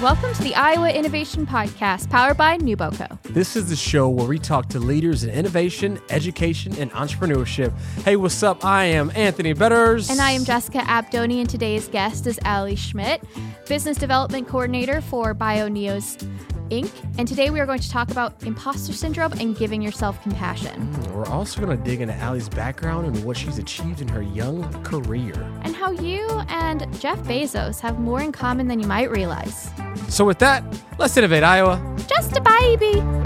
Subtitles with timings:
[0.00, 3.22] Welcome to the Iowa Innovation Podcast, powered by NewBoCo.
[3.24, 7.70] This is the show where we talk to leaders in innovation, education, and entrepreneurship.
[8.02, 8.64] Hey, what's up?
[8.64, 10.08] I am Anthony Betters.
[10.08, 13.22] And I am Jessica Abdoney, and today's guest is Ally Schmidt,
[13.68, 16.26] Business Development Coordinator for BioNeos
[16.70, 16.90] Inc.
[17.18, 20.80] And today we are going to talk about imposter syndrome and giving yourself compassion.
[20.80, 24.22] Mm, we're also going to dig into Ally's background and what she's achieved in her
[24.22, 25.34] young career.
[25.62, 29.70] And how you and Jeff Bezos have more in common than you might realize.
[30.08, 30.64] So, with that,
[30.98, 31.80] let's innovate Iowa.
[32.08, 33.19] Just a baby.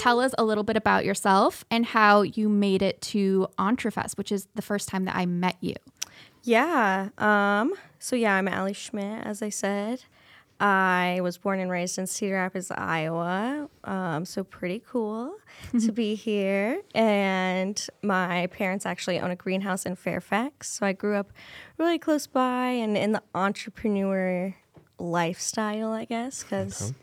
[0.00, 4.32] Tell us a little bit about yourself and how you made it to EntreFest, which
[4.32, 5.74] is the first time that I met you.
[6.42, 7.10] Yeah.
[7.18, 10.04] Um, so yeah, I'm Ally Schmidt, as I said.
[10.58, 13.68] I was born and raised in Cedar Rapids, Iowa.
[13.84, 15.34] Um, so pretty cool
[15.78, 16.80] to be here.
[16.94, 20.70] And my parents actually own a greenhouse in Fairfax.
[20.70, 21.30] So I grew up
[21.76, 24.56] really close by and in the entrepreneur
[24.98, 26.96] lifestyle, I guess, because okay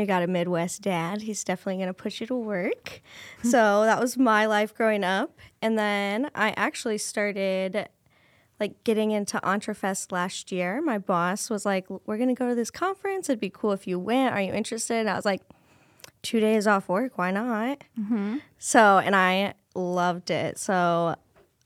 [0.00, 3.02] you got a Midwest dad, he's definitely going to push you to work.
[3.42, 5.38] so that was my life growing up.
[5.60, 7.88] And then I actually started
[8.58, 10.80] like getting into EntreFest last year.
[10.80, 13.28] My boss was like, "We're going to go to this conference.
[13.28, 14.34] It'd be cool if you went.
[14.34, 15.42] Are you interested?" And I was like,
[16.22, 17.18] two days off work.
[17.18, 18.36] Why not?" Mm-hmm.
[18.58, 20.58] So, and I loved it.
[20.58, 21.16] So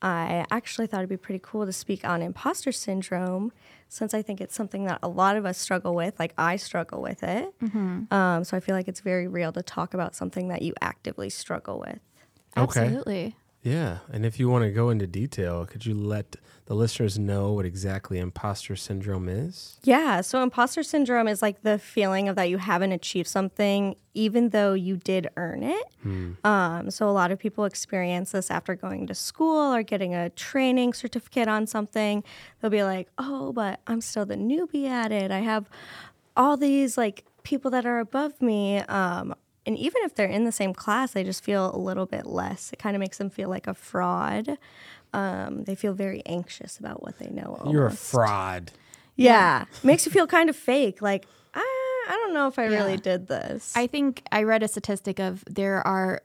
[0.01, 3.51] I actually thought it'd be pretty cool to speak on imposter syndrome
[3.89, 6.19] since I think it's something that a lot of us struggle with.
[6.19, 7.53] Like I struggle with it.
[7.59, 8.13] Mm-hmm.
[8.13, 11.29] Um, so I feel like it's very real to talk about something that you actively
[11.29, 11.99] struggle with.
[12.57, 12.81] Okay.
[12.81, 13.35] Absolutely.
[13.63, 13.99] Yeah.
[14.11, 17.65] And if you want to go into detail, could you let the listeners know what
[17.65, 19.79] exactly imposter syndrome is?
[19.83, 20.21] Yeah.
[20.21, 24.73] So, imposter syndrome is like the feeling of that you haven't achieved something even though
[24.73, 25.85] you did earn it.
[26.01, 26.31] Hmm.
[26.43, 30.29] Um, so, a lot of people experience this after going to school or getting a
[30.29, 32.23] training certificate on something.
[32.61, 35.31] They'll be like, oh, but I'm still the newbie at it.
[35.31, 35.69] I have
[36.35, 38.79] all these like people that are above me.
[38.79, 39.33] Um,
[39.67, 42.71] and even if they're in the same class, they just feel a little bit less.
[42.71, 44.57] It kind of makes them feel like a fraud.
[45.13, 47.57] Um, they feel very anxious about what they know.
[47.59, 47.73] Almost.
[47.73, 48.71] You're a fraud.
[49.17, 51.01] Yeah, makes you feel kind of fake.
[51.01, 52.77] Like I, I don't know if I yeah.
[52.77, 53.73] really did this.
[53.75, 56.21] I think I read a statistic of there are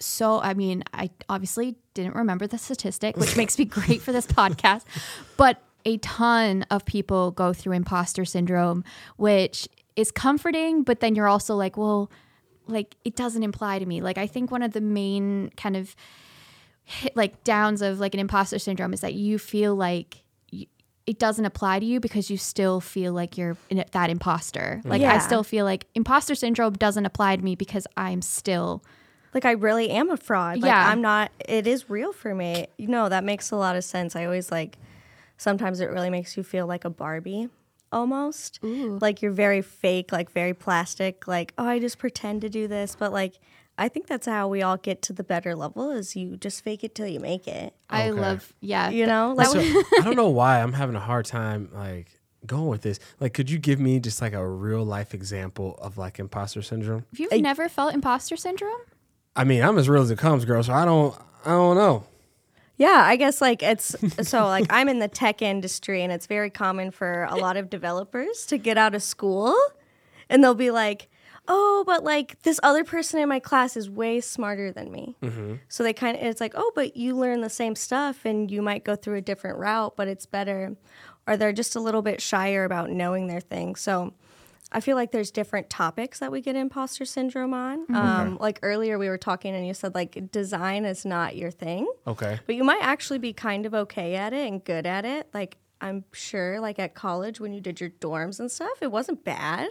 [0.00, 4.26] so I mean I obviously didn't remember the statistic, which makes me great for this
[4.26, 4.82] podcast,
[5.36, 8.82] but a ton of people go through imposter syndrome,
[9.18, 12.10] which is comforting, but then you're also like, well
[12.66, 14.00] like it doesn't imply to me.
[14.00, 15.94] Like I think one of the main kind of
[16.84, 20.66] hit, like downs of like an imposter syndrome is that you feel like you,
[21.06, 24.80] it doesn't apply to you because you still feel like you're in that imposter.
[24.84, 24.90] Mm.
[24.90, 25.14] Like yeah.
[25.14, 28.82] I still feel like imposter syndrome doesn't apply to me because I'm still
[29.34, 30.58] like I really am a fraud.
[30.58, 30.88] Like yeah.
[30.88, 32.66] I'm not it is real for me.
[32.76, 34.16] You know, that makes a lot of sense.
[34.16, 34.78] I always like
[35.36, 37.48] sometimes it really makes you feel like a Barbie
[37.92, 38.58] almost.
[38.64, 38.98] Ooh.
[39.00, 42.96] Like you're very fake, like very plastic, like, oh, I just pretend to do this.
[42.98, 43.38] But like,
[43.78, 46.84] I think that's how we all get to the better level is you just fake
[46.84, 47.74] it till you make it.
[47.88, 48.90] I love, yeah.
[48.90, 52.68] You know, like, so, I don't know why I'm having a hard time, like, going
[52.68, 52.98] with this.
[53.20, 57.04] Like, could you give me just like a real life example of like imposter syndrome?
[57.12, 58.80] If you've I, never felt imposter syndrome?
[59.34, 60.62] I mean, I'm as real as it comes, girl.
[60.62, 61.14] So I don't,
[61.44, 62.04] I don't know.
[62.82, 63.94] Yeah, I guess like it's
[64.28, 67.70] so like I'm in the tech industry and it's very common for a lot of
[67.70, 69.56] developers to get out of school
[70.28, 71.08] and they'll be like,
[71.46, 75.54] "Oh, but like this other person in my class is way smarter than me." Mm-hmm.
[75.68, 78.62] So they kind of it's like, "Oh, but you learn the same stuff and you
[78.62, 80.74] might go through a different route, but it's better."
[81.28, 83.76] Or they're just a little bit shyer about knowing their thing.
[83.76, 84.12] So
[84.72, 87.82] I feel like there's different topics that we get imposter syndrome on.
[87.82, 87.94] Mm-hmm.
[87.94, 91.86] Um, like earlier, we were talking and you said like design is not your thing.
[92.06, 92.40] Okay.
[92.46, 95.28] But you might actually be kind of okay at it and good at it.
[95.34, 99.24] Like I'm sure, like at college when you did your dorms and stuff, it wasn't
[99.24, 99.68] bad.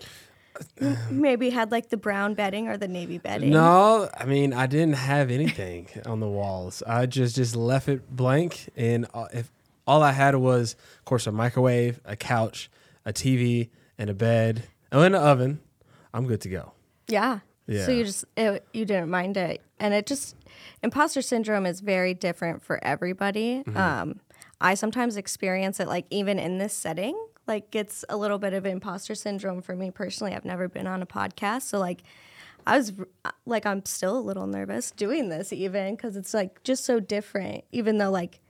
[1.09, 3.49] maybe had like the brown bedding or the navy bedding.
[3.49, 6.83] No, I mean I didn't have anything on the walls.
[6.85, 9.51] I just just left it blank, and uh, if
[9.87, 12.69] all I had was, of course, a microwave, a couch,
[13.05, 15.59] a TV, and a bed Oh, in the oven.
[16.13, 16.73] I'm good to go.
[17.07, 17.39] Yeah.
[17.67, 17.85] Yeah.
[17.85, 20.35] So you just it, you didn't mind it, and it just
[20.83, 23.63] imposter syndrome is very different for everybody.
[23.63, 23.77] Mm-hmm.
[23.77, 24.19] Um,
[24.59, 27.17] I sometimes experience it like even in this setting,
[27.47, 30.33] like it's a little bit of imposter syndrome for me personally.
[30.33, 32.01] I've never been on a podcast, so like
[32.67, 32.93] I was
[33.45, 37.63] like I'm still a little nervous doing this even because it's like just so different.
[37.71, 38.41] Even though like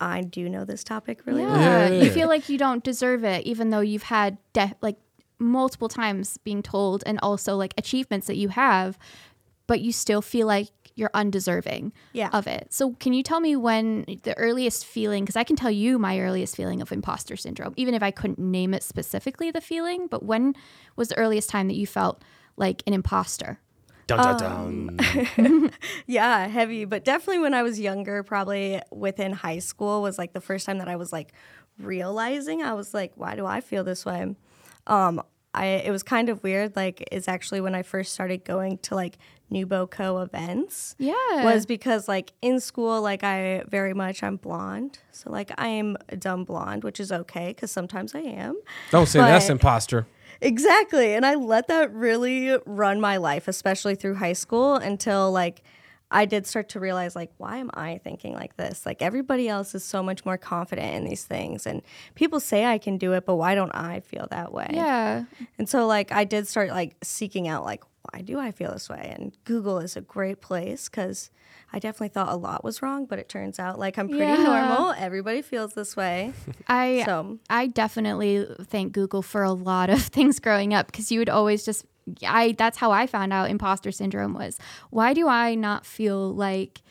[0.00, 1.56] I do know this topic really yeah.
[1.56, 1.60] well.
[1.60, 4.96] Yeah, yeah, you feel like you don't deserve it, even though you've had de- like
[5.38, 8.98] multiple times being told and also like achievements that you have,
[9.66, 12.28] but you still feel like you're undeserving Yeah.
[12.32, 12.66] of it.
[12.72, 16.18] So can you tell me when the earliest feeling cuz I can tell you my
[16.18, 20.24] earliest feeling of imposter syndrome even if I couldn't name it specifically the feeling, but
[20.24, 20.54] when
[20.96, 22.20] was the earliest time that you felt
[22.56, 23.60] like an imposter?
[24.08, 24.90] Dun, dun, um,
[25.36, 25.70] dun.
[26.06, 30.40] Yeah, heavy, but definitely when I was younger, probably within high school was like the
[30.40, 31.32] first time that I was like
[31.78, 34.34] realizing I was like, why do I feel this way?
[34.88, 35.22] Um,
[35.54, 36.76] I it was kind of weird.
[36.76, 39.18] Like, it's actually when I first started going to like
[39.52, 40.94] NewBoCo events.
[40.98, 41.14] Yeah.
[41.44, 45.96] Was because like in school, like I very much I'm blonde, so like I am
[46.08, 48.60] a dumb blonde, which is okay because sometimes I am.
[48.90, 50.06] Don't say that's imposter.
[50.40, 51.14] Exactly.
[51.14, 55.62] And I let that really run my life, especially through high school until like
[56.10, 58.86] I did start to realize like why am I thinking like this?
[58.86, 61.82] Like everybody else is so much more confident in these things and
[62.14, 64.70] people say I can do it, but why don't I feel that way?
[64.72, 65.24] yeah.
[65.58, 68.88] And so like I did start like seeking out like why do I feel this
[68.88, 69.14] way?
[69.18, 71.30] And Google is a great place cuz
[71.70, 74.42] I definitely thought a lot was wrong, but it turns out like I'm pretty Yeah.
[74.44, 74.92] normal.
[74.96, 76.32] Everybody feels this way.
[76.68, 81.18] I So I definitely thank Google for a lot of things growing up because you
[81.18, 81.84] would always just
[82.26, 84.58] I that's how I found out imposter syndrome was.
[84.90, 86.82] Why do I not feel like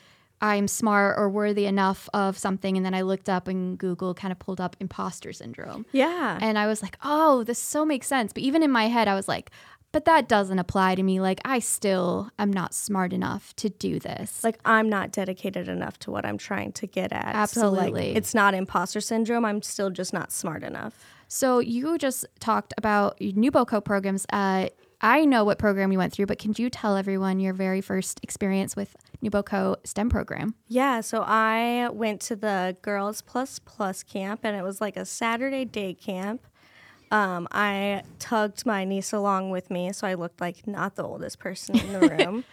[0.42, 4.32] I'm smart or worthy enough of something and then I looked up and Google kind
[4.32, 5.86] of pulled up imposter syndrome.
[5.92, 6.38] yeah.
[6.40, 9.16] And I was like, "Oh, this so makes sense." But even in my head I
[9.16, 9.50] was like,
[9.92, 11.20] "But that doesn't apply to me.
[11.20, 15.98] Like I still am not smart enough to do this." like I'm not dedicated enough
[16.00, 17.34] to what I'm trying to get at.
[17.50, 18.10] So Absolutely.
[18.10, 19.44] like it's not imposter syndrome.
[19.44, 21.04] I'm still just not smart enough.
[21.28, 24.26] So you just talked about NewBoCo programs.
[24.32, 27.82] Uh, I know what program you went through, but can you tell everyone your very
[27.82, 30.56] first experience with NewBoCo STEM program?
[30.68, 35.06] Yeah, so I went to the Girls Plus Plus camp and it was like a
[35.06, 36.48] Saturday day camp.
[37.12, 41.40] Um, I tugged my niece along with me, so I looked like not the oldest
[41.40, 42.44] person in the room.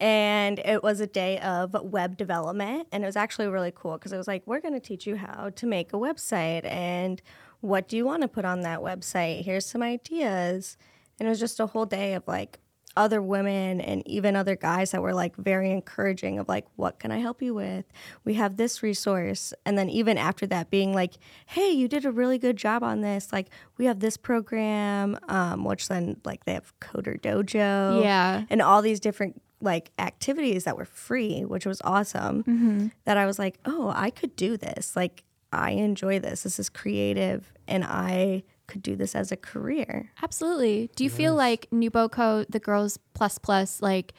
[0.00, 4.12] and it was a day of web development, and it was actually really cool because
[4.12, 7.22] it was like, we're going to teach you how to make a website and
[7.60, 9.42] what do you want to put on that website?
[9.42, 10.76] Here's some ideas.
[11.18, 12.60] And it was just a whole day of like
[12.96, 17.10] other women and even other guys that were like very encouraging of like what can
[17.10, 17.84] i help you with?
[18.24, 19.52] We have this resource.
[19.66, 21.14] And then even after that being like
[21.46, 23.32] hey you did a really good job on this.
[23.32, 28.44] Like we have this program um, which then like they have coder dojo Yeah.
[28.48, 33.38] and all these different like activities that were free which was awesome that i was
[33.38, 34.94] like oh i could do this.
[34.94, 36.44] Like i enjoy this.
[36.44, 40.90] This is creative and i could do this as a career Absolutely.
[40.96, 44.14] Do you feel like NewBoCo, the Girls Plus Plus, like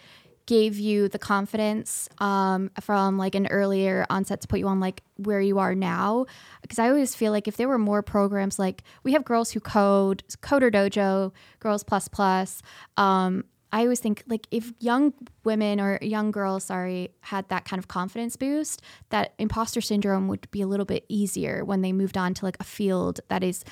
[0.46, 5.02] gave you the confidence um, from like an earlier onset to put you on like
[5.18, 6.26] where you are now?
[6.62, 9.60] Because I always feel like if there were more programs, like we have girls who
[9.60, 12.62] code, Coder Dojo, Girls Plus Plus.
[12.98, 15.14] Um, I always think like if young
[15.44, 20.50] women or young girls, sorry, had that kind of confidence boost, that imposter syndrome would
[20.52, 23.66] be a little bit easier when they moved on to like a field that is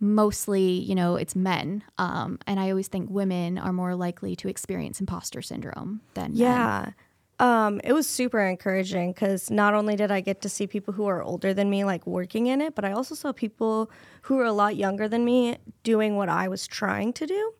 [0.00, 1.82] mostly, you know, it's men.
[1.98, 6.36] Um, and I always think women are more likely to experience imposter syndrome than men.
[6.36, 6.90] Yeah.
[7.40, 11.06] Um, it was super encouraging because not only did I get to see people who
[11.06, 13.92] are older than me like working in it, but I also saw people
[14.22, 17.54] who were a lot younger than me doing what I was trying to do.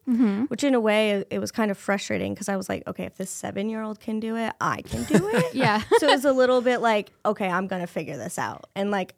[0.48, 3.18] Which, in a way, it- was kind of frustrating because I was like, okay, if
[3.18, 5.54] this seven year old can do it, I can do it.
[5.54, 5.80] Yeah.
[5.98, 8.64] so it was a little bit like, okay, I'm gonna figure this out.
[8.74, 9.14] And like,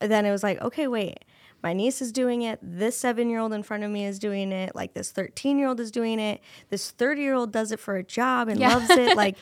[0.00, 1.24] then it was like, okay, wait,
[1.62, 2.58] my niece is doing it.
[2.62, 4.74] This seven year old in front of me is doing it.
[4.74, 6.40] Like this 13 year old is doing it.
[6.70, 8.74] This 30 year old does it for a job and Yeah.
[8.74, 9.16] loves it.
[9.16, 9.36] Like,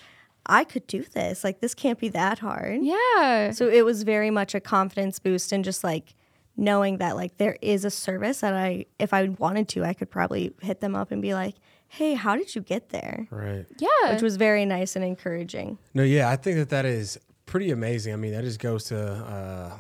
[0.47, 1.42] I could do this.
[1.42, 2.80] Like, this can't be that hard.
[2.83, 3.50] Yeah.
[3.52, 6.14] So it was very much a confidence boost and just like
[6.56, 10.11] knowing that like there is a service that I, if I wanted to, I could
[10.11, 11.54] probably hit them up and be like,
[11.88, 13.26] hey, how did you get there?
[13.30, 13.64] Right.
[13.78, 14.12] Yeah.
[14.12, 15.78] Which was very nice and encouraging.
[15.94, 18.12] No, yeah, I think that that is pretty amazing.
[18.12, 19.71] I mean, that just goes to uh,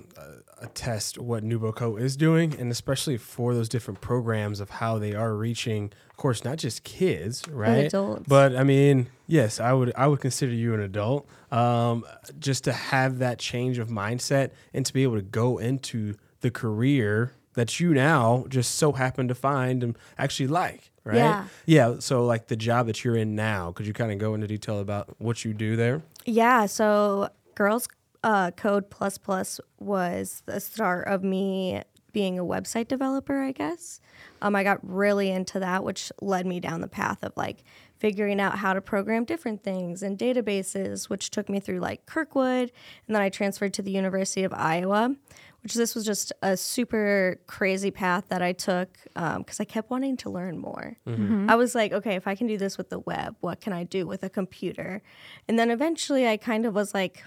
[0.64, 5.34] attest what NewBoCo is doing, and especially for those different programs of how they are
[5.34, 7.86] reaching, of course, not just kids, right?
[7.86, 8.24] adults.
[8.26, 11.28] But I mean, yes, I would I would consider you an adult.
[11.50, 12.04] Um,
[12.38, 16.50] just to have that change of mindset and to be able to go into the
[16.50, 21.16] career that you now just so happen to find and actually like, right?
[21.16, 21.46] Yeah.
[21.66, 21.94] Yeah.
[22.00, 24.80] So like the job that you're in now, could you kind of go into detail
[24.80, 26.02] about what you do there?
[26.26, 27.86] Yeah, so Girls
[28.24, 34.00] uh, Code Plus Plus was the start of me being a website developer, I guess.
[34.40, 37.64] Um, I got really into that, which led me down the path of like
[37.98, 42.72] figuring out how to program different things and databases, which took me through like Kirkwood.
[43.06, 45.14] And then I transferred to the University of Iowa,
[45.62, 50.16] which this was just a super crazy path that I took because I kept wanting
[50.18, 50.96] to learn more.
[51.50, 53.84] I was like, okay, if I can do this with the web, what can I
[53.84, 55.02] do with a computer?
[55.48, 57.24] And then eventually I kind of was like,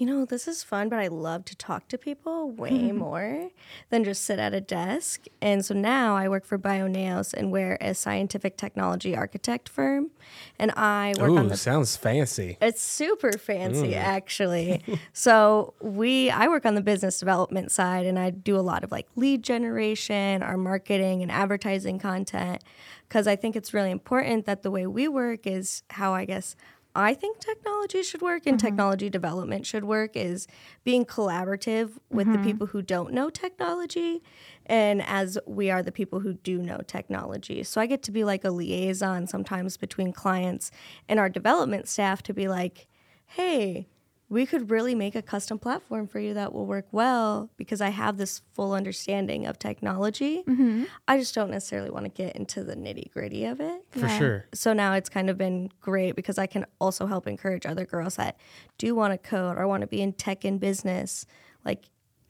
[0.00, 3.50] you know, this is fun, but I love to talk to people way more
[3.90, 5.26] than just sit at a desk.
[5.42, 10.10] And so now I work for BioNeos and we're a scientific technology architect firm.
[10.58, 12.56] And I work on Ooh, the sounds fancy.
[12.62, 13.96] it's super fancy mm.
[13.96, 14.82] actually.
[15.12, 18.90] so we I work on the business development side and I do a lot of
[18.90, 22.64] like lead generation, our marketing and advertising content
[23.06, 26.56] because I think it's really important that the way we work is how I guess
[26.94, 28.66] I think technology should work and mm-hmm.
[28.66, 30.48] technology development should work is
[30.82, 32.44] being collaborative with the mm-hmm.
[32.44, 34.22] people who don't know technology
[34.66, 37.62] and as we are the people who do know technology.
[37.62, 40.70] So I get to be like a liaison sometimes between clients
[41.08, 42.88] and our development staff to be like,
[43.26, 43.86] hey,
[44.30, 47.88] we could really make a custom platform for you that will work well because I
[47.90, 50.44] have this full understanding of technology.
[50.46, 50.84] Mm-hmm.
[51.08, 53.82] I just don't necessarily want to get into the nitty gritty of it.
[53.90, 54.18] For Yeah.
[54.18, 54.46] sure.
[54.54, 58.16] So now it's kind of been great because I can also help encourage other girls
[58.16, 58.38] that
[58.78, 61.26] do want to code or want to be in tech and business.
[61.64, 61.86] Like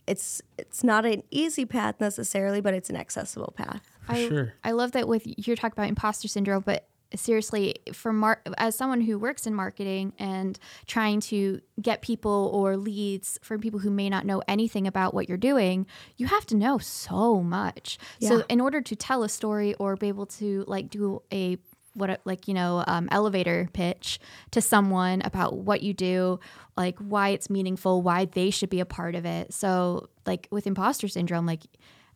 [0.06, 3.82] it's it's not an easy path necessarily, but it's an accessible path.
[4.06, 4.54] For I, sure.
[4.64, 9.00] I love that with you're talking about imposter syndrome, but seriously, for mar- as someone
[9.00, 14.08] who works in marketing and trying to get people or leads from people who may
[14.08, 15.86] not know anything about what you're doing,
[16.16, 17.98] you have to know so much.
[18.18, 18.28] Yeah.
[18.28, 21.58] So in order to tell a story or be able to like do a
[21.94, 24.20] what like you know um, elevator pitch
[24.52, 26.38] to someone about what you do
[26.76, 30.68] like why it's meaningful why they should be a part of it so like with
[30.68, 31.66] imposter syndrome like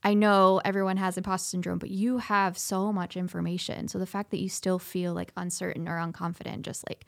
[0.04, 3.88] I know everyone has imposter syndrome, but you have so much information.
[3.88, 7.06] So the fact that you still feel like uncertain or unconfident just like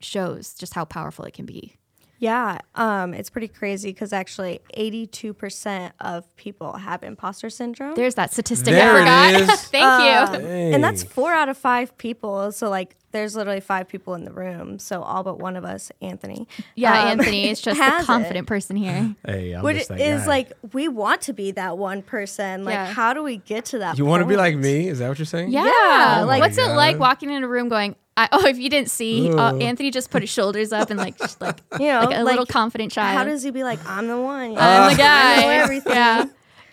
[0.00, 1.76] shows just how powerful it can be.
[2.18, 7.94] Yeah, um, it's pretty crazy because actually 82% of people have imposter syndrome.
[7.94, 9.50] There's that statistic There I forgot.
[9.54, 9.62] is.
[9.68, 10.48] Thank Um, you.
[10.50, 12.52] and that's four out of five people.
[12.52, 14.78] So like, there's literally five people in the room.
[14.78, 16.46] So all but one of us, Anthony.
[16.76, 18.06] Yeah, um, Anthony is just has the it.
[18.06, 19.14] confident person here.
[19.26, 20.26] Hey, I'm Which just that is guy.
[20.26, 22.64] like we want to be that one person.
[22.64, 22.86] Like, Yeah.
[22.92, 23.98] how do we get to that?
[23.98, 24.88] you want to be like me?
[24.88, 25.50] Is that what you're saying?
[25.50, 25.64] Yeah.
[25.64, 28.58] Yeah, like, Oh what's my it like walking in a room going, I, oh, if
[28.58, 32.00] you didn't see, uh, Anthony just put his shoulders up and like, like, You know,
[32.02, 33.16] like a little confident child.
[33.16, 34.50] How does he be like, I'm the one?
[34.50, 35.54] I'm the I know guy.
[35.54, 35.92] everything.
[35.94, 36.24] Yeah.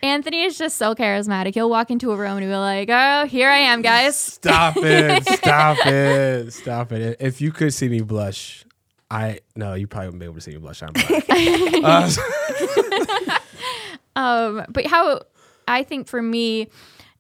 [0.04, 1.54] Anthony is just so charismatic.
[1.54, 4.76] He'll walk into a room and he'll be like, "Oh, here I am, guys." Stop
[4.78, 5.26] it!
[5.28, 6.54] Stop it!
[6.54, 7.18] Stop it!
[7.20, 8.66] If you could see me blush,
[9.10, 10.84] I no, you probably wouldn't be able to see me blush.
[10.84, 11.26] I'm black.
[11.84, 13.38] uh,
[14.18, 15.22] Um, but how
[15.68, 16.70] I think for me,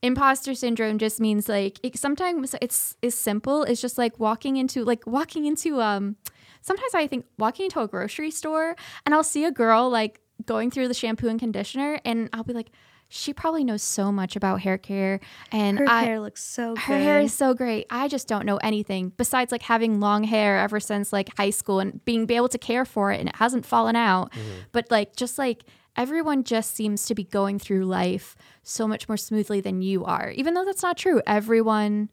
[0.01, 3.63] imposter syndrome just means like it, sometimes it's is simple.
[3.63, 6.17] It's just like walking into like walking into um.
[6.61, 10.71] Sometimes I think walking into a grocery store and I'll see a girl like going
[10.71, 12.71] through the shampoo and conditioner, and I'll be like,
[13.09, 16.83] she probably knows so much about hair care, and Her I, hair looks so good.
[16.83, 17.85] her hair is so great.
[17.89, 21.79] I just don't know anything besides like having long hair ever since like high school
[21.79, 24.33] and being be able to care for it and it hasn't fallen out.
[24.73, 25.63] But like just like
[25.95, 30.31] everyone just seems to be going through life so much more smoothly than you are.
[30.31, 31.21] Even though that's not true.
[31.25, 32.09] Everyone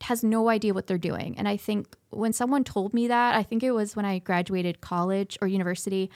[0.00, 1.36] has no idea what they're doing.
[1.36, 4.80] And I think when someone told me that, I think it was when I graduated
[4.80, 6.10] college or university,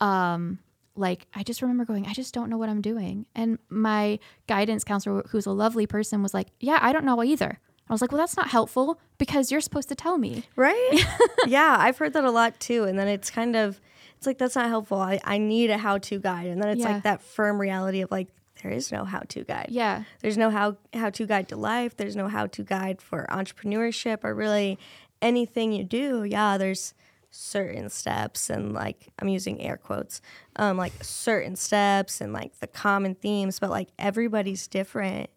[0.00, 0.58] um,
[0.98, 3.26] like I just remember going, I just don't know what I'm doing.
[3.34, 7.58] And my guidance counselor, who's a lovely person, was like, Yeah, I don't know either.
[7.88, 10.44] I was like, Well, that's not helpful because you're supposed to tell me.
[10.56, 11.00] Right?
[11.46, 12.84] yeah, I've heard that a lot too.
[12.84, 13.80] And then it's kind of,
[14.18, 14.98] it's like, that's not helpful.
[15.00, 16.48] I, I need a how to guide.
[16.48, 16.92] And then it's Yeah.
[16.94, 18.28] like that firm reality of like,
[18.62, 19.68] there is no how to guide.
[19.70, 20.02] Yeah.
[20.20, 21.96] There's no how how to guide to life.
[21.96, 24.78] There's no how to guide for entrepreneurship or really
[25.22, 26.24] anything you do.
[26.24, 26.92] Yeah, there's
[27.30, 30.20] certain steps and like I'm using air quotes,
[30.56, 35.30] um, like certain steps and like the common themes, but like everybody's different.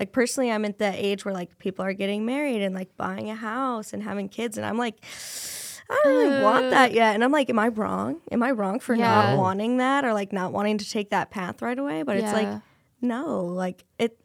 [0.00, 3.30] Like personally, I'm at the age where like people are getting married and like buying
[3.30, 4.96] a house and having kids, and I'm like,
[5.88, 7.14] I don't really want that yet.
[7.14, 8.20] And I'm like, am I wrong?
[8.32, 9.02] Am I wrong for Yeah.
[9.02, 12.02] not wanting that or like not wanting to take that path right away?
[12.02, 12.48] But it's like,
[13.00, 14.18] no, like it.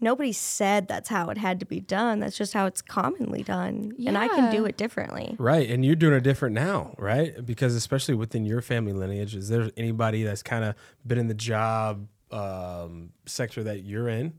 [0.00, 2.20] Nobody said that's how it had to be done.
[2.20, 5.36] That's just how it's commonly done, and I can do it differently.
[5.38, 7.44] right, and you're doing it different now, right?
[7.44, 10.74] Because especially within your family lineage, is there anybody that's kind of
[11.06, 14.32] been in the job um, sector that you're in?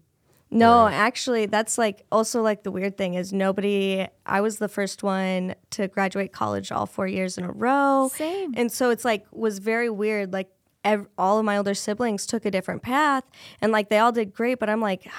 [0.53, 0.93] No, Right.
[0.93, 4.05] actually, that's like also like the weird thing is nobody.
[4.25, 8.09] I was the first one to graduate college all four years in a row.
[8.13, 8.53] Same.
[8.57, 10.33] And so it's like was very weird.
[10.33, 10.49] Like
[10.83, 13.23] ev- all of my older siblings took a different path,
[13.61, 15.09] and like they all did great, but I'm like.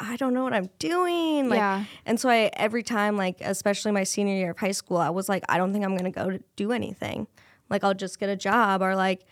[0.00, 1.48] I don't know what I'm doing.
[1.48, 1.84] Like, Yeah.
[2.06, 5.28] And so I every time, like especially my senior year of high school, I was
[5.28, 7.26] like, I don't think I'm gonna go to do anything.
[7.68, 9.24] Like I'll just get a job or like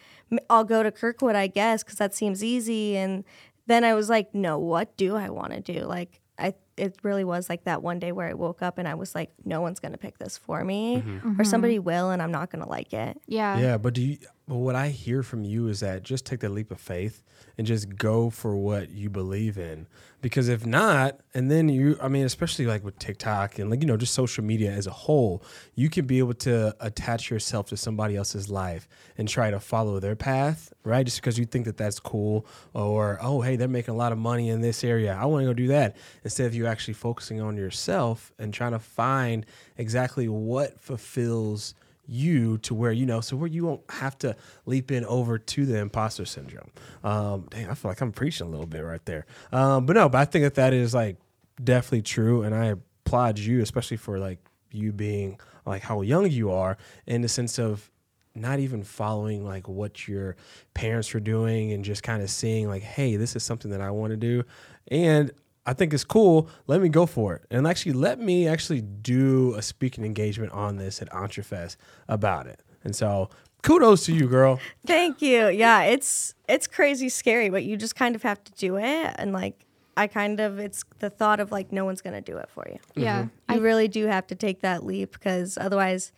[0.50, 2.96] I'll go to Kirkwood, I guess, because that seems easy.
[2.96, 3.24] And
[3.66, 5.84] then I was like, no, what do I want to do?
[5.84, 8.94] Like I, it really was like that one day where I woke up and I
[8.94, 11.16] was like, no one's gonna pick this for me, mm-hmm.
[11.16, 11.44] or mm-hmm.
[11.44, 13.20] somebody will, and I'm not gonna like it.
[13.26, 13.58] Yeah.
[13.58, 14.18] Yeah, but do you?
[14.48, 17.24] But what I hear from you is that just take the leap of faith
[17.58, 19.88] and just go for what you believe in.
[20.20, 23.86] Because if not, and then you, I mean, especially like with TikTok and like you
[23.86, 25.42] know just social media as a whole,
[25.74, 28.88] you can be able to attach yourself to somebody else's life
[29.18, 31.04] and try to follow their path, right?
[31.04, 34.18] Just because you think that that's cool, or oh hey, they're making a lot of
[34.18, 35.96] money in this area, I want to go do that.
[36.22, 39.44] Instead of you actually focusing on yourself and trying to find
[39.76, 41.74] exactly what fulfills
[42.08, 45.66] you to where you know so where you won't have to leap in over to
[45.66, 46.70] the imposter syndrome.
[47.04, 49.26] Um dang i feel like i'm preaching a little bit right there.
[49.52, 51.16] Um but no but i think that that is like
[51.62, 52.74] definitely true and i
[53.06, 54.38] applaud you especially for like
[54.70, 57.90] you being like how young you are in the sense of
[58.34, 60.36] not even following like what your
[60.74, 63.90] parents were doing and just kind of seeing like hey this is something that i
[63.90, 64.44] want to do.
[64.88, 65.32] And
[65.66, 66.48] I think it's cool.
[66.68, 67.44] Let me go for it.
[67.50, 71.76] And actually, let me actually do a speaking engagement on this at Entrefest
[72.08, 72.62] about it.
[72.84, 73.28] And so,
[73.62, 74.60] kudos to you, girl.
[74.86, 75.48] Thank you.
[75.48, 79.14] Yeah, it's it's crazy scary, but you just kind of have to do it.
[79.16, 82.48] And like, I kind of it's the thought of like no one's gonna do it
[82.48, 82.78] for you.
[82.94, 83.22] Yeah.
[83.22, 83.52] Mm-hmm.
[83.52, 86.12] You I, really do have to take that leap because otherwise,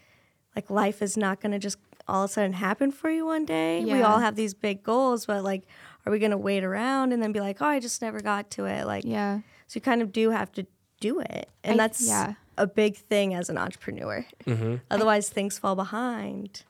[0.54, 3.84] like life is not gonna just all of a sudden happen for you one day.
[3.84, 5.64] We all have these big goals, but like,
[6.08, 8.64] are we gonna wait around and then be like, oh, I just never got to
[8.64, 8.86] it?
[8.86, 9.40] Like, yeah.
[9.66, 10.66] so you kind of do have to
[11.00, 12.34] do it, and I- that's yeah.
[12.56, 14.24] a big thing as an entrepreneur.
[14.46, 14.76] Mm-hmm.
[14.90, 16.62] Otherwise, things fall behind.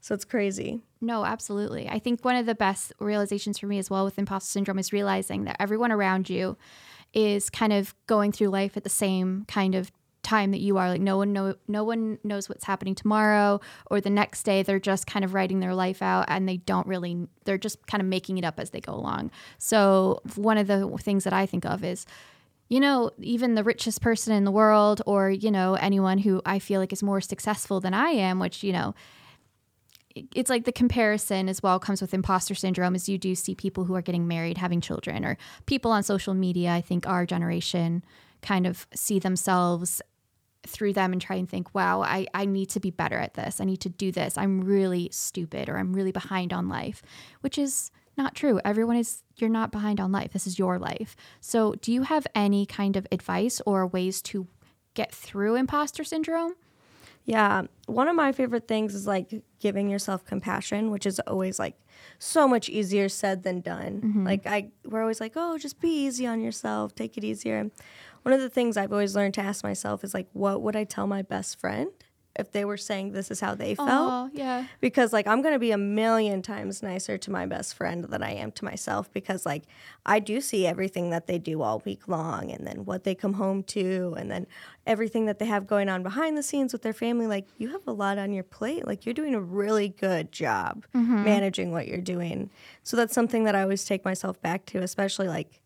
[0.00, 0.80] So it's crazy.
[1.00, 1.88] No, absolutely.
[1.88, 4.92] I think one of the best realizations for me as well with imposter syndrome is
[4.92, 6.56] realizing that everyone around you
[7.12, 10.88] is kind of going through life at the same kind of time that you are
[10.88, 13.60] like no one know no one knows what's happening tomorrow
[13.90, 14.62] or the next day.
[14.62, 18.00] They're just kind of writing their life out and they don't really they're just kind
[18.00, 19.30] of making it up as they go along.
[19.58, 22.06] So one of the things that i think of is
[22.68, 26.60] you know, even the richest person in the world, or, you know, anyone who I
[26.60, 28.94] feel like is more successful than I am, which, you know,
[30.14, 33.84] it's like the comparison as well comes with imposter syndrome as you do see people
[33.84, 38.04] who are getting married having children or people on social media i think our generation
[38.42, 40.02] kind of see themselves
[40.66, 43.60] through them and try and think wow I, I need to be better at this
[43.60, 47.02] i need to do this i'm really stupid or i'm really behind on life
[47.40, 51.16] which is not true everyone is you're not behind on life this is your life
[51.40, 54.46] so do you have any kind of advice or ways to
[54.94, 56.54] get through imposter syndrome
[57.24, 57.64] Yeah.
[57.86, 61.76] One of my favorite things is like giving yourself compassion, which is always like
[62.18, 64.00] so much easier said than done.
[64.00, 64.26] Mm-hmm.
[64.26, 66.94] Like I we're always like, "Oh, just be easy on yourself.
[66.94, 67.70] Take it easier."
[68.22, 70.84] One of the things I've always learned to ask myself is like, "What would I
[70.84, 71.90] tell my best friend
[72.38, 74.66] if they were saying this is how they felt?" oh yeah.
[74.80, 78.22] Because like I'm going to be a million times nicer to my best friend than
[78.22, 79.64] I am to myself because like
[80.04, 83.34] I do see everything that they do all week long and then what they come
[83.34, 84.46] home to and then
[84.86, 87.26] everything that they have going on behind the scenes with their family.
[87.26, 88.86] Like you have a lot on your plate.
[88.86, 91.24] Like you're doing a really good job mm-hmm.
[91.24, 92.50] managing what you're doing.
[92.82, 95.60] So that's something that I always take myself back to especially like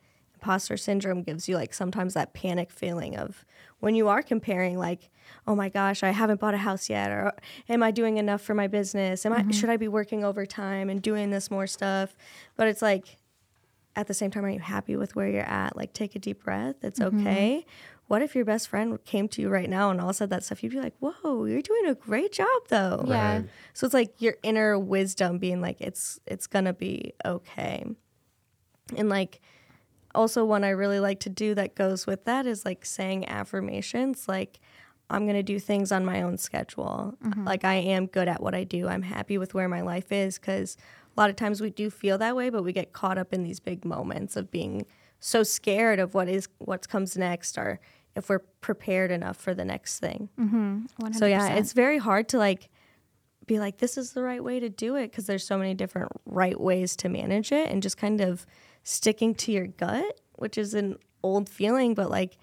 [0.44, 3.46] imposter syndrome gives you like sometimes that panic feeling of
[3.80, 5.08] when you are comparing like
[5.46, 7.32] oh my gosh i haven't bought a house yet or
[7.70, 9.24] am i doing enough for my business?
[9.24, 9.50] Am i mm-hmm.
[9.52, 12.14] should i be working overtime and doing this more stuff?
[12.56, 13.16] But it's like
[13.96, 15.76] at the same time are you happy with where you're at?
[15.76, 16.76] Like take a deep breath.
[16.82, 17.26] It's mm-hmm.
[17.26, 17.64] okay.
[18.06, 20.62] What if your best friend came to you right now and all said that stuff?
[20.62, 23.06] You'd be like whoa you're doing a great job though.
[23.08, 23.36] Yeah.
[23.36, 23.48] Right.
[23.72, 27.86] so it's like your inner wisdom being like it's it's gonna be okay.
[28.94, 29.40] And like
[30.14, 34.28] also one I really like to do that goes with that is like saying affirmations
[34.28, 34.60] like
[35.10, 37.14] I'm going to do things on my own schedule.
[37.44, 38.88] Like I am good at what I do.
[38.88, 40.76] I'm happy with where my life is cuz
[41.16, 43.42] a lot of times we do feel that way but we get caught up in
[43.42, 44.86] these big moments of being
[45.20, 47.80] so scared of what is what comes next or
[48.16, 50.28] if we're prepared enough for the next thing.
[51.02, 51.16] 100%.
[51.16, 52.70] So yeah, it's very hard to like
[53.46, 56.10] be like this is the right way to do it because there's so many different
[56.24, 58.46] right ways to manage it and just kind of
[58.84, 62.38] sticking to your gut, which is an old feeling, but like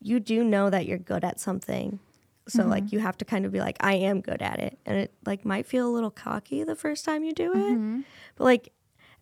[0.00, 2.00] you do know that you're good at something.
[2.48, 2.70] So mm-hmm.
[2.70, 4.78] like you have to kind of be like I am good at it.
[4.84, 7.56] And it like might feel a little cocky the first time you do it.
[7.56, 8.00] Mm-hmm.
[8.36, 8.72] But like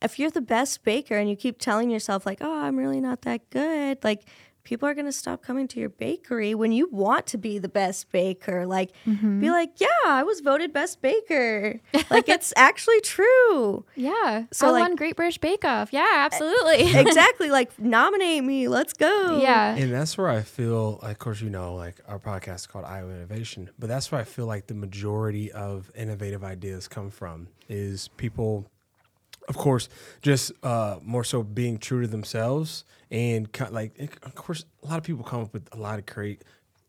[0.01, 3.23] if you're the best baker and you keep telling yourself like, "Oh, I'm really not
[3.23, 4.25] that good." Like
[4.65, 7.69] people are going to stop coming to your bakery when you want to be the
[7.69, 8.67] best baker.
[8.67, 9.41] Like, Mm-hmm.
[9.41, 11.81] be like, yeah, I was voted best baker.
[12.11, 13.85] like, it's actually true.
[13.97, 14.45] Yeah.
[14.53, 15.93] So, I like- won Great British Bake Off.
[15.93, 16.95] Yeah, absolutely.
[17.01, 17.51] exactly.
[17.51, 18.69] Like, nominate me.
[18.69, 19.41] Let's go.
[19.43, 19.75] yeah.
[19.75, 23.11] And that's where I feel, of course, you know, like our podcast is called Iowa
[23.11, 28.09] Innovation, but that's where I feel like the majority of innovative ideas come from is
[28.17, 28.67] people,
[29.53, 29.91] of course,
[30.23, 34.97] just uh, more so being true to themselves and ki- like, of course, a lot
[34.97, 36.43] of people come up with a lot of great,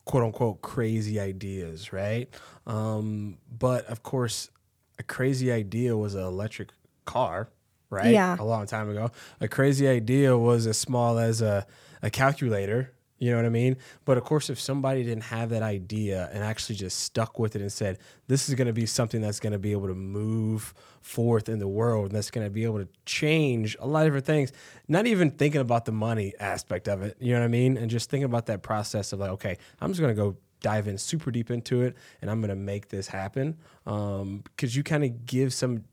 [0.06, 2.30] quote unquote, crazy ideas, right?
[2.66, 4.50] Um, but of course,
[4.98, 6.70] a crazy idea was an electric
[7.04, 7.50] car,
[7.90, 8.14] right?
[8.14, 8.38] Yeah.
[8.40, 9.12] A long time ago.
[9.42, 11.68] A crazy idea was as small as a,
[12.02, 12.94] a calculator.
[13.24, 13.78] You know what I mean?
[14.04, 17.62] But of course, if somebody didn't have that idea and actually just stuck with it
[17.62, 20.74] and said, this is going to be something that's going to be able to move
[21.00, 24.08] forth in the world and that's going to be able to change a lot of
[24.08, 24.52] different things,
[24.90, 27.16] not even thinking about the money aspect of it.
[27.22, 27.78] You know what I mean?
[27.78, 30.90] And just thinking about that process of like, okay, I'm just going to go dive
[30.90, 33.58] in super deep into it and I'm going to make this happen.
[33.86, 35.86] Um, because you kind of give some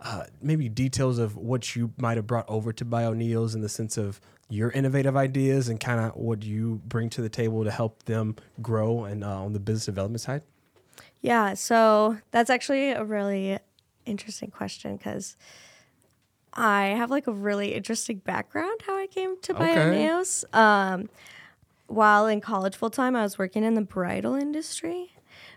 [0.00, 3.96] uh, maybe details of what you might have brought over to BioNeos in the sense
[3.96, 8.04] of your innovative ideas and kind of what you bring to the table to help
[8.04, 10.42] them grow and uh, on the business development side?
[11.20, 13.58] Yeah, so that's actually a really
[14.04, 15.36] interesting question because
[16.52, 19.74] I have like a really interesting background how I came to Okay.
[19.74, 20.44] Bioneos.
[20.54, 21.08] Um,
[21.88, 25.12] while in college full time, I was working in the bridal industry.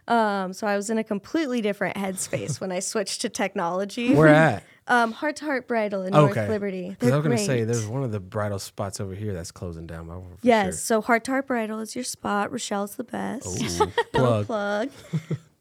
[0.09, 4.13] Um, so I was in a completely different headspace when I switched to technology.
[4.15, 4.63] Where at?
[4.91, 6.33] Um, Heart to Heart Bridal in Okay.
[6.33, 6.97] North Liberty.
[6.99, 9.85] I was going to say, there's one of the bridal spots over here that's closing
[9.85, 10.07] down.
[10.07, 10.71] but I won't for Yes, sure.
[10.71, 12.51] so Heart to Heart Bridal is your spot.
[12.51, 13.45] Rochelle's the best.
[13.61, 14.47] Ooh, plug.
[14.47, 14.89] plug.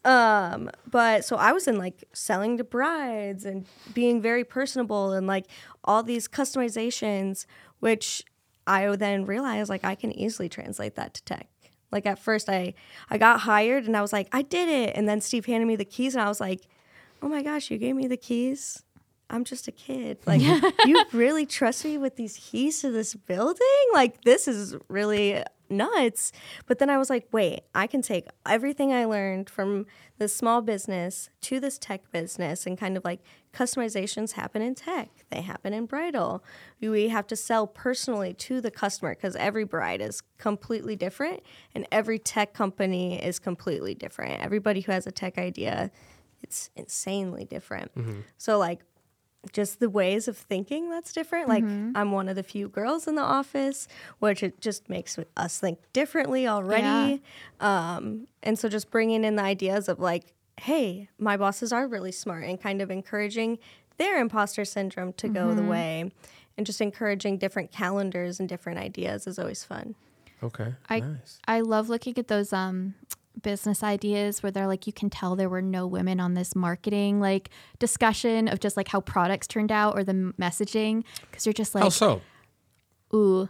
[0.06, 5.26] um, but so I was in like selling to brides and being very personable and
[5.26, 5.44] like
[5.84, 7.44] all these customizations,
[7.80, 8.24] which
[8.66, 11.48] I then realized like I can easily translate that to tech.
[11.90, 12.74] Like at first I
[13.10, 14.96] I got hired and I was like, I did it.
[14.96, 16.62] And then Steve handed me the keys and I was like,
[17.22, 18.82] Oh my gosh, you gave me the keys?
[19.30, 20.18] I'm just a kid.
[20.26, 20.40] Like,
[20.86, 23.66] you really trust me with these keys to this building?
[23.92, 26.32] Like, this is really nuts.
[26.66, 29.86] But then I was like, wait, I can take everything I learned from
[30.18, 33.20] this small business to this tech business and kind of like
[33.52, 36.44] customizations happen in tech, they happen in bridal.
[36.80, 41.42] We have to sell personally to the customer because every bride is completely different
[41.74, 44.42] and every tech company is completely different.
[44.42, 45.90] Everybody who has a tech idea,
[46.42, 47.94] it's insanely different.
[47.94, 48.20] Mm-hmm.
[48.36, 48.80] So, like,
[49.52, 51.48] just the ways of thinking that's different.
[51.48, 53.86] Like I'm one of the few girls in the office,
[54.18, 57.22] which it just makes us think differently already.
[57.60, 62.12] Um, and so just bringing in the ideas of like, hey, my bosses are really
[62.12, 63.58] smart and kind of encouraging
[63.96, 66.10] their imposter syndrome to go the way,
[66.56, 69.94] and just encouraging different calendars and different ideas is always fun.
[70.42, 70.74] Okay.
[70.88, 71.38] I nice.
[71.46, 72.94] I love looking at those um
[73.42, 77.20] business ideas where they're like you can tell there were no women on this marketing
[77.20, 81.74] like discussion of just like how products turned out or the messaging because you're just
[81.74, 82.20] like How so?
[83.14, 83.48] ooh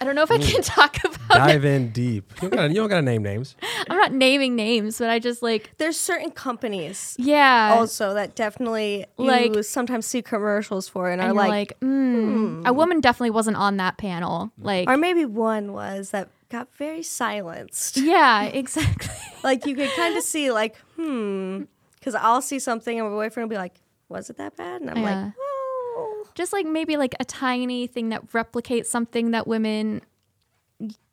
[0.00, 1.34] I don't know if I can talk about it.
[1.34, 2.32] Dive in deep.
[2.40, 3.56] You don't gotta, you don't gotta name names.
[3.90, 9.06] I'm not naming names but I just like There's certain companies yeah also that definitely
[9.18, 13.00] you Like- sometimes see commercials for and, and are you're like, like, mm, a woman
[13.00, 17.96] definitely wasn't on that panel like or maybe one was that got very silenced.
[17.98, 19.10] yeah exactly
[19.42, 21.62] like you could kind of see like hmm
[21.98, 24.90] because i'll see something and my boyfriend will be like was it that bad and
[24.90, 25.24] i'm Yeah.
[25.24, 30.02] like oh just like maybe like a tiny thing that replicates something that women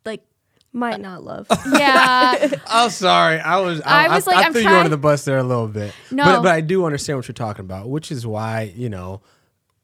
[0.04, 0.22] like
[0.72, 3.38] might not love yeah Oh, sorry.
[3.40, 3.80] I was.
[3.82, 5.42] I, I was I, like, I I'm threw you trying- under the bus there a
[5.42, 5.92] little bit.
[6.10, 6.24] No.
[6.24, 9.20] but, but I do understand what you're talking about, which is why you know,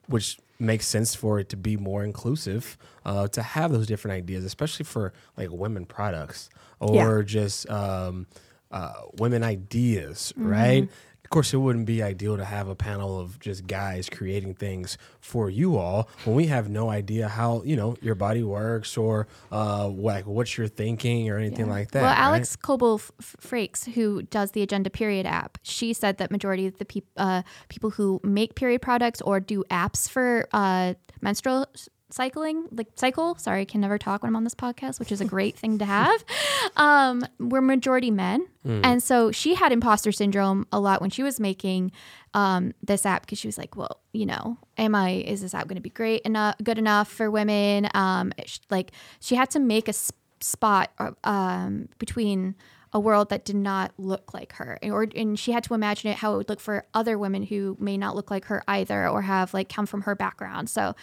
[0.07, 4.45] which makes sense for it to be more inclusive, uh, to have those different ideas,
[4.45, 7.23] especially for like women products or Yeah.
[7.25, 8.27] just um,
[8.71, 10.49] uh, women ideas, Mm-hmm.
[10.49, 10.89] right?
[11.25, 14.97] Of course, it wouldn't be ideal to have a panel of just guys creating things
[15.21, 19.27] for you all when we have no idea how you know your body works or
[19.53, 22.01] uh, like what you're thinking or anything like that.
[22.03, 22.15] Well.
[22.29, 26.87] Alex F- Frakes, who does the Agenda Period app, she said that majority of the
[26.87, 31.67] peop- uh, people who make period products or do apps for uh, menstrual
[32.11, 35.21] cycling, like cycle, sorry, I can never talk when I'm on this podcast, which is
[35.21, 36.25] a great thing to have,
[36.77, 38.47] um, were majority men.
[38.85, 41.93] And so she had imposter syndrome a lot when she was making
[42.35, 45.69] um, this app because she was like, well, you know, am I, is this app
[45.69, 47.89] going to be great enough, good enough for women?
[47.95, 52.55] Um, sh- like she had to make a s- spot uh, um, between
[52.93, 56.17] a world that did not look like her or and she had to imagine it
[56.17, 59.21] how it would look for other women who may not look like her either or
[59.21, 60.95] have like come from her background so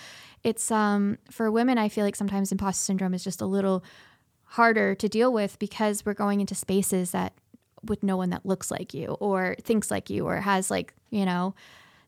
[0.45, 3.83] it's um for women i feel like sometimes imposter syndrome is just a little
[4.43, 7.33] harder to deal with because we're going into spaces that
[7.83, 11.25] with no one that looks like you or thinks like you or has like you
[11.25, 11.53] know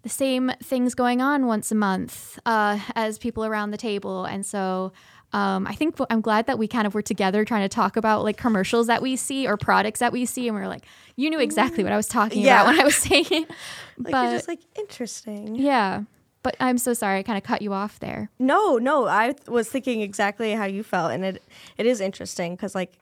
[0.04, 4.46] the same things going on once a month uh, as people around the table and
[4.46, 4.94] so
[5.34, 8.24] um, I think I'm glad that we kind of were together trying to talk about
[8.24, 10.86] like commercials that we see or products that we see, and we are like,
[11.18, 12.62] you knew exactly what I was talking Yeah.
[12.62, 13.52] about when I was saying it.
[13.98, 15.56] Like but you're just like interesting.
[15.56, 16.04] yeah,
[16.48, 18.30] but I'm so sorry I kind of cut you off there.
[18.40, 21.44] No, no, I was thinking exactly how you felt, and it
[21.78, 22.94] it is interesting because like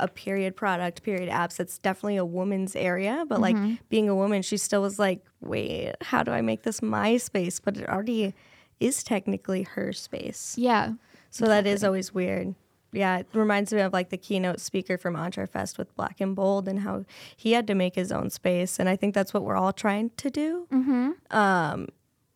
[0.00, 3.68] a period product, period apps, it's definitely a woman's area, but Mm-hmm.
[3.70, 7.16] like being a woman, she still was like, wait, how do I make this my
[7.18, 7.60] space?
[7.60, 8.34] But it already
[8.80, 10.92] is technically her space, Yeah,
[11.30, 12.54] so that is always weird.
[12.92, 16.66] Yeah, it reminds me of like the keynote speaker from Entrefest with Black and Bold
[16.68, 17.04] and how
[17.36, 20.10] he had to make his own space, and I think that's what we're all trying
[20.16, 20.66] to do.
[20.70, 21.10] Hmm.
[21.30, 21.88] Um,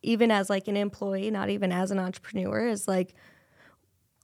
[0.03, 3.15] even as like an employee, not even as an entrepreneur, is like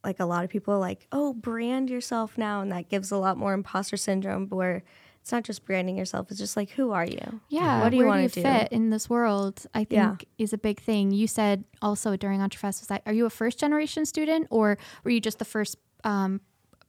[0.05, 3.17] like a lot of people are like, oh, brand yourself now, and that gives a
[3.17, 4.49] lot more imposter syndrome.
[4.49, 4.85] Where
[5.21, 7.41] it's not just branding yourself; it's just like, who are you?
[7.49, 7.81] yeah.
[7.81, 8.51] What do you Where wanna do you do?
[8.51, 9.67] fit in this world?
[9.75, 10.17] I think Yeah.
[10.39, 11.11] is a big thing.
[11.11, 15.11] You said also during Entrefest was that are you a first generation student or were
[15.11, 16.41] you just the first um,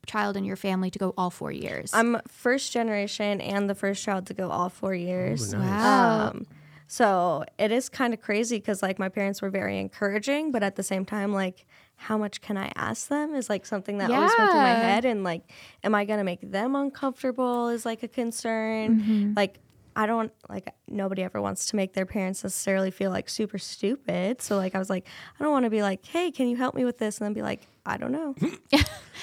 [0.06, 1.89] child in your family to go all four years?
[1.95, 5.54] I'm first generation and the first child to go all four years.
[5.54, 5.69] Ooh, nice.
[5.71, 6.28] wow.
[6.28, 6.45] Um,
[6.88, 10.76] so it is kind of crazy because like my parents were very encouraging, but at
[10.76, 11.65] the same time, like
[11.97, 15.04] how much can I ask them is like something that always went through my head,
[15.06, 15.43] and like,
[15.84, 19.02] am I gonna make them uncomfortable is like a concern.
[19.02, 19.34] Mm-hmm.
[19.36, 19.60] Like
[19.95, 24.41] I don't like nobody ever wants to make their parents necessarily feel like super stupid.
[24.43, 25.08] So like I was like,
[25.39, 27.17] I don't want to be like, hey, can you help me with this?
[27.17, 28.36] And then be like, I don't know.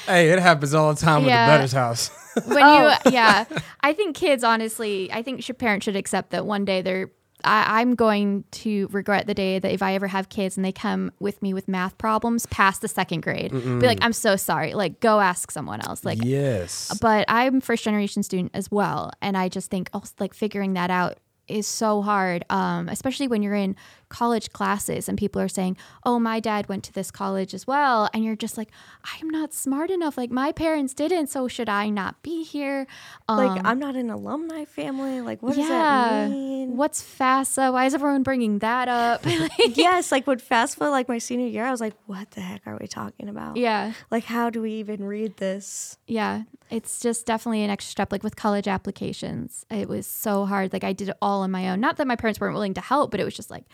[0.07, 1.47] Hey, it happens all the time Yeah.
[1.47, 2.11] with the Better's house.
[2.47, 2.97] when Oh.
[3.07, 3.45] you yeah
[3.81, 7.11] i think kids honestly i think your parents should accept that one day they're
[7.45, 10.73] I, i'm going to regret the day that if i ever have kids and they
[10.73, 14.75] come with me with math problems past the second grade be like i'm so sorry.
[14.75, 16.05] Like go ask someone else.
[16.05, 16.97] Like yes.
[17.01, 20.91] but i'm first generation student as well and i just think also like figuring that
[20.91, 23.77] out is so hard um, especially when you're in
[24.21, 25.75] college classes and people are saying
[26.09, 28.71] oh my dad went to this college as well and you're just like
[29.13, 32.87] i'm not smart enough like my parents didn't so should i not be here
[33.29, 35.21] um, Like I'm not an alumni family.
[35.29, 36.77] Like what does that mean?
[36.77, 41.19] what's fasa why is everyone bringing that up Like, yes, like with FAFSA, like my
[41.19, 43.57] senior year, I was like, what the heck are we talking about?
[43.57, 45.99] yeah Like, how do we even read this?
[46.07, 48.13] Yeah, it's just definitely an extra step.
[48.13, 50.73] Like with college applications, it was so hard.
[50.73, 51.81] Like I did it all on my own.
[51.81, 53.65] Not that my parents weren't willing to help, but it was just like,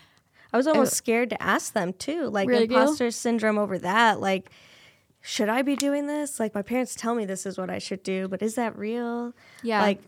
[0.52, 2.28] I was almost scared to ask them too.
[2.28, 2.76] Like Really, you?
[2.76, 4.20] imposter syndrome over that.
[4.20, 4.50] Like,
[5.20, 6.40] should I be doing this?
[6.40, 9.32] Like my parents tell me this is what I should do, but is that real?
[9.62, 9.82] Yeah.
[9.82, 10.00] Like,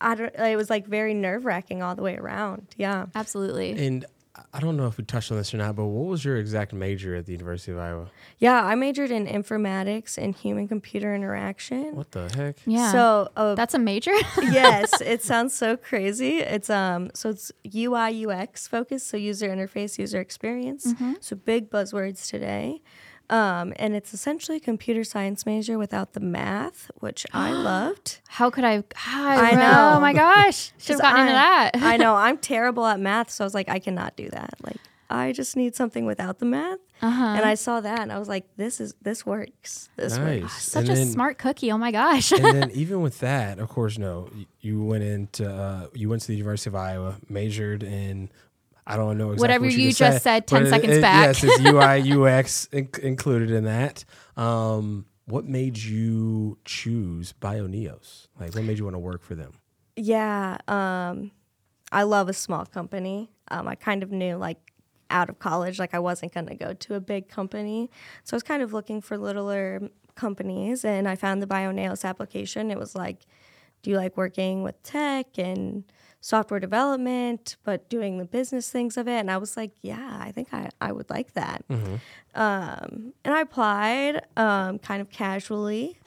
[0.00, 0.34] I don't.
[0.34, 2.66] It was like very nerve wracking all the way around.
[2.76, 3.06] Yeah.
[3.14, 3.72] absolutely.
[3.86, 4.04] And
[4.52, 6.72] I don't know if we touched on this or not, but what was your exact
[6.72, 8.08] major at the University of Iowa?
[8.38, 8.62] Yeah.
[8.64, 11.94] I majored in informatics and human computer interaction.
[11.96, 12.56] What the heck?
[12.66, 12.92] Yeah.
[12.92, 14.12] So, uh, that's a major.
[14.42, 16.38] yes, it sounds so crazy.
[16.38, 20.94] It's um so it's UI UX focused, so user interface, user experience.
[21.20, 22.82] So big buzzwords today.
[23.28, 28.20] Um, and it's essentially a computer science major without the math, which I loved.
[28.28, 28.84] How could I?
[29.06, 29.92] I, I know.
[29.96, 31.70] Oh my gosh, should have 'Cause gotten into that.
[31.74, 34.54] I know I'm terrible at math, so I was like, I cannot do that.
[34.62, 34.76] Like,
[35.10, 36.78] I just need something without the math.
[37.02, 37.24] Uh-huh.
[37.24, 39.88] And I saw that, and I was like, this is this works.
[39.96, 40.42] This works.
[40.42, 40.62] Nice.
[40.62, 41.70] Such And a then- smart cookie.
[41.72, 42.32] Oh my gosh.
[42.32, 46.28] and then even with that, of course, no, you went into uh, you went to
[46.28, 48.30] the University of Iowa, majored in
[48.86, 51.26] I don't know exactly Whatever what you just said 10 but seconds back.
[51.26, 54.04] Yes, it's UI UX in- included in that.
[54.36, 58.28] Um, what made you choose BioNeos?
[58.38, 59.54] Like, what made you want to work for them?
[59.96, 61.32] Yeah, um,
[61.90, 63.30] I love a small company.
[63.48, 64.72] Um, I kind of knew like
[65.10, 67.90] out of college, like I wasn't going to go to a big company,
[68.24, 72.70] so I was kind of looking for littler companies, and I found the BioNeos application.
[72.70, 73.26] It was like,
[73.82, 75.84] do you like working with tech and
[76.26, 79.18] software development, but doing the business things of it?
[79.20, 81.64] And I was like, yeah, I think I, I would like that.
[82.34, 85.98] Um, and I applied um, kind of casually,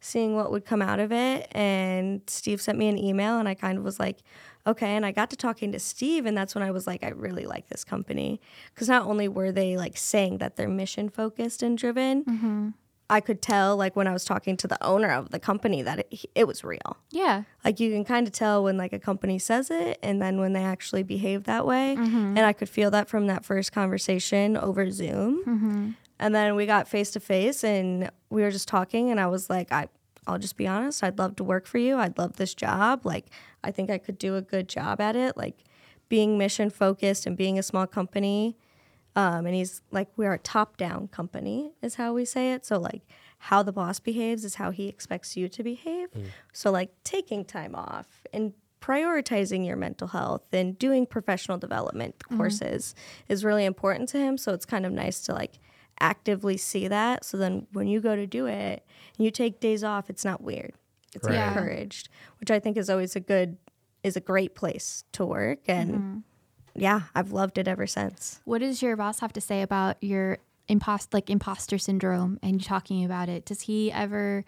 [0.00, 1.48] seeing what would come out of it.
[1.52, 4.18] And Steve sent me an email, and I kind of was like,
[4.66, 4.96] okay.
[4.96, 7.44] And I got to talking to Steve, and that's when I was like, I really
[7.46, 8.40] like this company.
[8.74, 12.72] Because not only were they like saying that they're mission focused and driven,
[13.08, 16.00] I could tell, like, when I was talking to the owner of the company, that
[16.00, 16.96] it, it was real.
[17.10, 17.44] yeah.
[17.64, 20.52] Like you can kind of tell when like a company says it and then when
[20.52, 21.96] they actually behave that way.
[21.98, 22.36] Mm-hmm.
[22.36, 25.42] And I could feel that from that first conversation over Zoom.
[25.44, 25.90] Mm-hmm.
[26.20, 29.50] And then we got face to face and we were just talking and I was
[29.50, 29.88] like, I
[30.28, 31.02] I'll just be honest.
[31.02, 31.96] I'd love to work for you.
[31.98, 33.04] I'd love this job.
[33.04, 33.26] Like,
[33.64, 35.36] I think I could do a good job at it.
[35.36, 35.64] Like,
[36.08, 38.56] being mission focused and being a small company.
[39.16, 42.64] Um, and he's like, we're a top down company, is how we say it.
[42.64, 43.02] So, like,
[43.38, 46.12] how the boss behaves is how he expects you to behave.
[46.12, 46.26] Mm.
[46.52, 52.36] So, like, taking time off and prioritizing your mental health and doing professional development mm-hmm.
[52.36, 52.94] courses
[53.28, 54.38] is really important to him.
[54.38, 55.58] So, it's kind of nice to like
[56.00, 57.24] actively see that.
[57.24, 58.84] So then when you go to do it
[59.16, 60.74] and you take days off, it's not weird.
[61.14, 61.36] It's Right.
[61.36, 62.08] Encouraged,
[62.40, 63.56] which I think is always a good
[64.02, 66.18] is a great place to work and mm-hmm.
[66.78, 68.40] Yeah, I've loved it ever since.
[68.44, 72.64] What does your boss have to say about your impost like imposter syndrome and you
[72.64, 73.44] talking about it?
[73.44, 74.44] Does he ever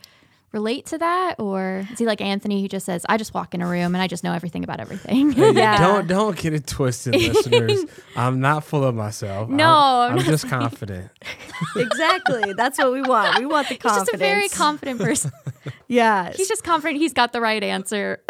[0.53, 3.61] relate to that, or is he like Anthony who just says, "I just walk in
[3.63, 5.33] a room and I just know everything about everything"?
[5.33, 5.79] Hey, Yeah.
[5.79, 7.85] Don't don't get it twisted, listeners.
[8.17, 9.49] I'm not full of myself.
[9.49, 11.11] No, I'm, I'm I'm just confident.
[11.77, 12.53] exactly.
[12.55, 13.39] That's what we want.
[13.39, 15.33] We want the confidence He's just a very confident person.
[15.89, 16.33] yeah.
[16.33, 18.23] He's just confident he's got the right answer.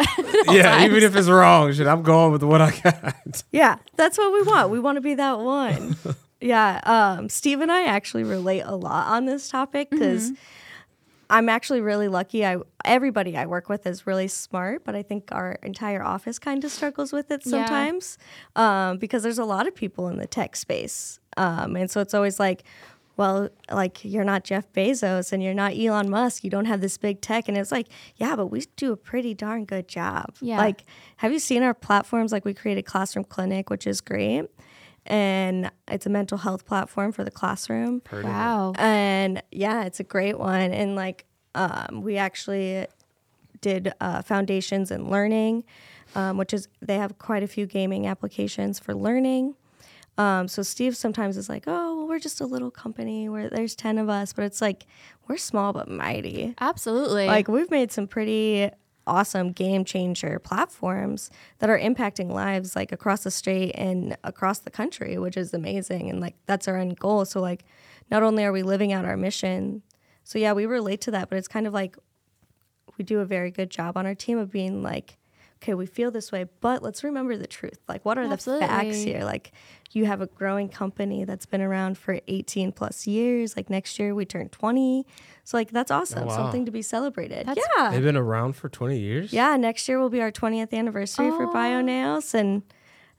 [0.49, 3.43] yeah, even if it's wrong, shit, I'm going with what I got.
[3.51, 4.69] Yeah, that's what we want.
[4.69, 5.95] We want to be that one.
[6.41, 6.81] yeah.
[6.83, 10.31] Um, Steve and I actually relate a lot on this topic because
[11.29, 12.45] I'm actually really lucky.
[12.45, 16.63] I everybody I work with is really smart, but I think our entire office kind
[16.63, 17.51] of struggles with it Yeah.
[17.65, 18.17] sometimes
[18.55, 22.13] um, because there's a lot of people in the tech space, um, and so it's
[22.13, 22.63] always like.
[23.17, 26.45] Well, like you're not Jeff Bezos and you're not Elon Musk.
[26.45, 27.49] You don't have this big tech.
[27.49, 30.35] And it's like, yeah, but we do a pretty darn good job.
[30.39, 30.57] Yeah.
[30.57, 30.85] Like,
[31.17, 32.31] have you seen our platforms?
[32.31, 34.45] Like, we created Classroom Clinic, which is great.
[35.09, 38.01] And it's a mental health platform for the classroom.
[38.11, 38.73] wow.
[38.77, 40.71] And yeah, it's a great one.
[40.71, 42.85] And like, um, we actually
[43.61, 45.63] did uh, foundations in learning,
[46.15, 49.55] um, which is they have quite a few gaming applications for learning.
[50.17, 53.73] Um, so Steve sometimes is like, "Oh, well, we're just a little company where there's
[53.73, 54.85] ten of us," but it's like
[55.27, 56.53] we're small but mighty.
[56.59, 57.25] Absolutely.
[57.25, 58.69] Like we've made some pretty
[59.09, 64.69] awesome game changer platforms that are impacting lives like across the state and across the
[64.69, 66.09] country, which is amazing.
[66.09, 67.25] And like that's our end goal.
[67.25, 67.65] So like
[68.11, 69.81] not only are we living out our mission,
[70.23, 71.97] so yeah, we relate to that, but it's kind of like
[72.97, 75.17] we do a very good job on our team of being like,
[75.61, 77.79] okay, we feel this way, but let's remember the truth.
[77.87, 79.23] Like what are the facts here?
[79.23, 79.51] Like
[79.91, 83.57] you have a growing company that's been around for 18 plus years.
[83.57, 85.05] Like next year we turn 20.
[85.43, 86.23] So like that's awesome.
[86.23, 86.35] Oh, wow.
[86.37, 87.45] Something to be celebrated.
[87.47, 87.91] That's- yeah.
[87.91, 89.33] They've been around for 20 years.
[89.33, 91.53] Yeah, next year will be our 20th anniversary for Oh.
[91.53, 92.61] BioNeos and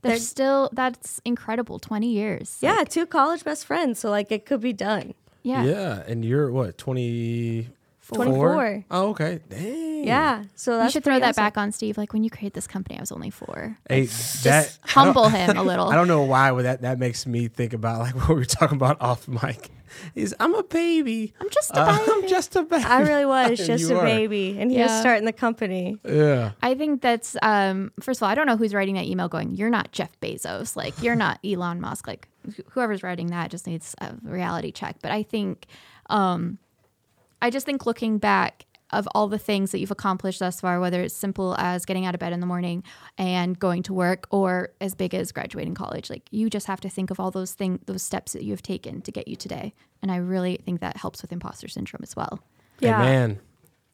[0.03, 1.79] They're they're- still that's incredible.
[1.79, 2.57] Twenty years.
[2.62, 5.12] yeah, two college best friends, so like it could be done.
[5.42, 5.64] Yeah.
[5.64, 7.68] Yeah, and you're what 20
[8.16, 8.85] 24.
[8.90, 9.40] Oh, okay.
[9.49, 10.05] Dang.
[10.05, 11.42] Yeah, so that's You should throw that awesome.
[11.44, 11.99] back on Steve.
[11.99, 13.77] Like when you created this company, I was only four.
[13.88, 15.88] Hey, Just that humble him a little.
[15.90, 18.44] I don't know why, but that that makes me think about like what we were
[18.46, 19.70] talking about off mic.
[20.14, 21.35] Is I'm a baby.
[21.40, 22.11] I'm just a Uh, baby.
[22.12, 22.85] I'm just a baby.
[22.85, 24.05] I really was just you a are.
[24.05, 25.01] baby, and he was Yeah.
[25.01, 25.99] starting the company.
[26.09, 26.53] Yeah.
[26.62, 29.51] I think that's um first of all, I don't know who's writing that email going,
[29.57, 32.07] You're not Jeff Bezos, like you're not Elon Musk.
[32.07, 32.29] Like
[32.70, 34.96] whoever's writing that just needs a reality check.
[35.03, 35.66] But I think
[36.09, 36.57] um
[37.42, 41.00] I just think looking back of all the things that you've accomplished thus far, whether
[41.00, 42.83] it's simple as getting out of bed in the morning
[43.16, 46.88] and going to work or as big as graduating college, like you just have to
[46.88, 49.72] think of all those things those steps that you have taken to get you today.
[50.03, 52.40] And I really think that helps with imposter syndrome as well.
[52.81, 53.00] Yeah.
[53.00, 53.40] Hey, man.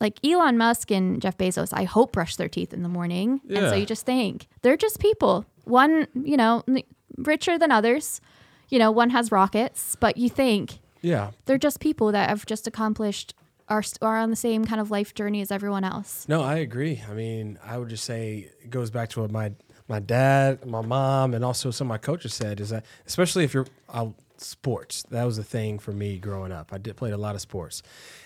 [0.00, 3.40] like Elon Musk and Jeff Bezos, I hope brush their teeth in the morning.
[3.46, 3.60] Yeah.
[3.60, 5.46] And so you just think they're just people.
[5.64, 6.62] One, you know,
[7.16, 8.20] richer than others.
[8.68, 11.30] You know, one has rockets, but you think Yeah.
[11.44, 13.34] they're just people that have just accomplished
[13.68, 16.26] are are on the same kind of life journey as everyone else.
[16.28, 17.02] No, I agree.
[17.08, 19.52] I mean, I would just say it goes back to what my
[19.88, 23.54] my dad, my mom, and also some of my coaches said is that especially if
[23.54, 26.72] you're uh, sports, that was a thing for me growing up.
[26.72, 27.82] I did played a lot of sports,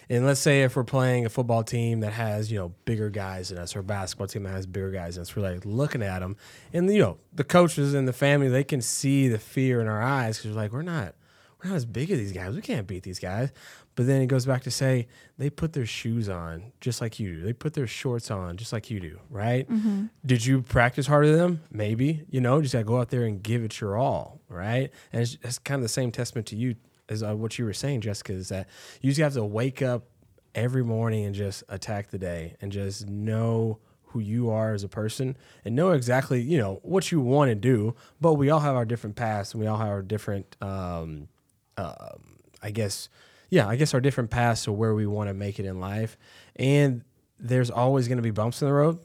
[0.09, 3.51] and let's say if we're playing a football team that has you know bigger guys
[3.51, 6.03] than us, or a basketball team that has bigger guys than us, we're like looking
[6.03, 6.37] at them,
[6.73, 10.03] and you know the coaches and the family they can see the fear in our
[10.03, 11.14] eyes because we're like we're not
[11.62, 12.55] we're not as big as these guys.
[12.55, 13.53] We can't beat these guys.
[13.96, 17.35] But then it goes back to say they put their shoes on just like you
[17.37, 17.42] do.
[17.42, 19.68] They put their shorts on just like you do, right?
[20.25, 21.62] Did you practice harder than them?
[21.70, 22.25] Maybe.
[22.31, 24.90] You know, just got to go out there and give it your all, right?
[25.12, 26.77] And it's, it's kind of the same testament to you
[27.11, 28.68] as uh, what you were saying, Jessica, is that
[29.03, 30.05] you just have to wake up
[30.55, 34.88] every morning and just attack the day and just know who you are as a
[34.88, 37.94] person and know exactly, you know, what you want to do.
[38.20, 41.29] But we all have our different paths and we all have our different, um,
[41.81, 43.09] um, I guess,
[43.49, 46.16] yeah, I guess our different paths to where we want to make it in life.
[46.57, 47.03] And
[47.38, 48.99] there's always going to be bumps in the road.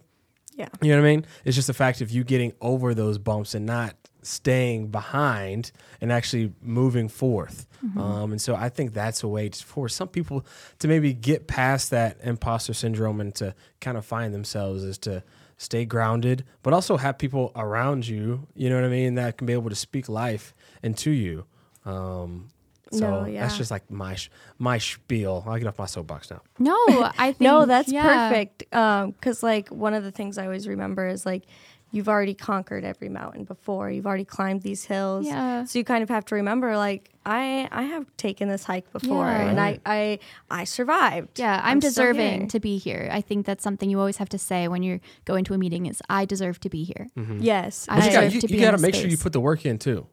[0.56, 0.70] Yeah.
[0.82, 1.26] You know what I mean?
[1.44, 6.12] It's just the fact of you getting over those bumps and not staying behind and
[6.12, 7.68] actually moving forth.
[7.98, 10.46] Um, and so I think that's a way to, for some people
[10.80, 15.24] to maybe get past that imposter syndrome and to kind of find themselves is to
[15.58, 19.46] stay grounded, but also have people around you, you know what I mean, that can
[19.46, 21.46] be able to speak life into you.
[21.86, 22.48] Um,
[22.92, 24.30] so No, that's just like my sh-
[24.60, 25.44] my spiel.
[25.48, 26.42] I'll get off my soapbox now.
[26.60, 26.76] No,
[27.18, 28.30] I think No, that's yeah.
[28.30, 28.74] perfect.
[28.74, 31.44] Um, cause like one of the things I always remember is like
[31.92, 33.90] you've already conquered every mountain before.
[33.90, 35.26] You've already climbed these hills.
[35.26, 35.64] Yeah.
[35.64, 39.26] So you kind of have to remember like I I have taken this hike before
[39.26, 39.48] Yeah.
[39.50, 40.20] and I I
[40.50, 41.40] I survived.
[41.40, 43.08] Yeah, I'm, still deserving to be here.
[43.12, 45.86] I think that's something you always have to say when you're going to a meeting
[45.86, 47.08] is I deserve to be here.
[47.40, 47.88] Yes.
[47.90, 49.08] I But you deserve got you, to you be in got to this make sure
[49.10, 50.08] you put the work in too.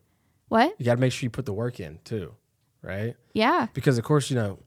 [0.49, 0.75] What?
[0.79, 2.35] You got to make sure you put the work in too,
[2.83, 3.15] right?
[3.33, 3.67] Yeah.
[3.75, 4.59] Because of course, you know,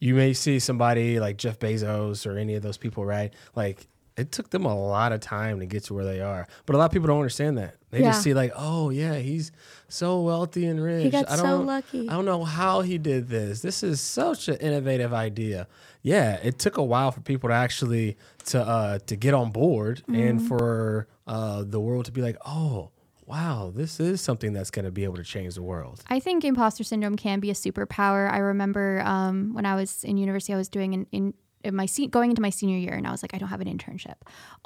[0.00, 3.32] you may see somebody like Jeff Bezos or any of those people, right?
[3.54, 3.86] Like
[4.16, 6.46] it took them a lot of time to get to where they are.
[6.66, 7.76] But a lot of people don't understand that.
[7.90, 8.10] They Yeah.
[8.10, 9.52] just see like, oh yeah, he's
[9.88, 11.04] so wealthy and rich.
[11.04, 12.08] He got I so don't, lucky.
[12.08, 13.62] I don't know how he did this.
[13.62, 15.66] This is such an innovative idea.
[16.02, 20.02] Yeah, it took a while for people to actually to uh to get on board
[20.08, 20.46] and Mm-hmm.
[20.48, 22.90] for uh the world to be like, oh
[23.32, 26.02] wow, this is something that's going to be able to change the world.
[26.08, 28.30] I think imposter syndrome can be a superpower.
[28.30, 31.34] I remember um, when I was in university, I was doing an in,
[31.74, 33.68] my se- going into my senior year, and I was like, I don't have an
[33.68, 34.16] internship.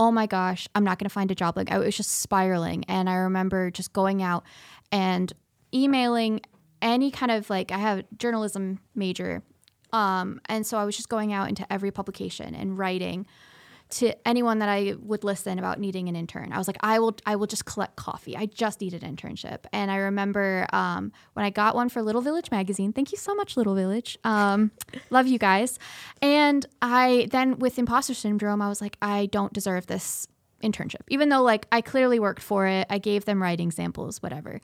[0.00, 1.56] Oh my gosh, I'm not going to find a job.
[1.56, 4.42] Like I was just spiraling, and I remember just going out
[4.90, 5.32] and
[5.72, 6.40] emailing
[6.82, 9.44] any kind of like I have journalism major,
[9.92, 13.26] um, and so I was just going out into every publication and writing
[13.88, 16.52] to anyone that I would listen about needing an intern.
[16.52, 18.36] I was like, I will, I will just collect coffee.
[18.36, 19.60] I just need an internship.
[19.72, 22.92] And I remember um, when I got one for Little Village magazine.
[22.92, 24.18] Thank you so much, Little Village.
[24.24, 24.72] Um,
[25.10, 25.78] love you guys.
[26.20, 30.26] And I then with imposter syndrome, I was like, I don't deserve this
[30.62, 32.86] internship, even though like I clearly worked for it.
[32.88, 34.60] I gave them writing samples, whatever.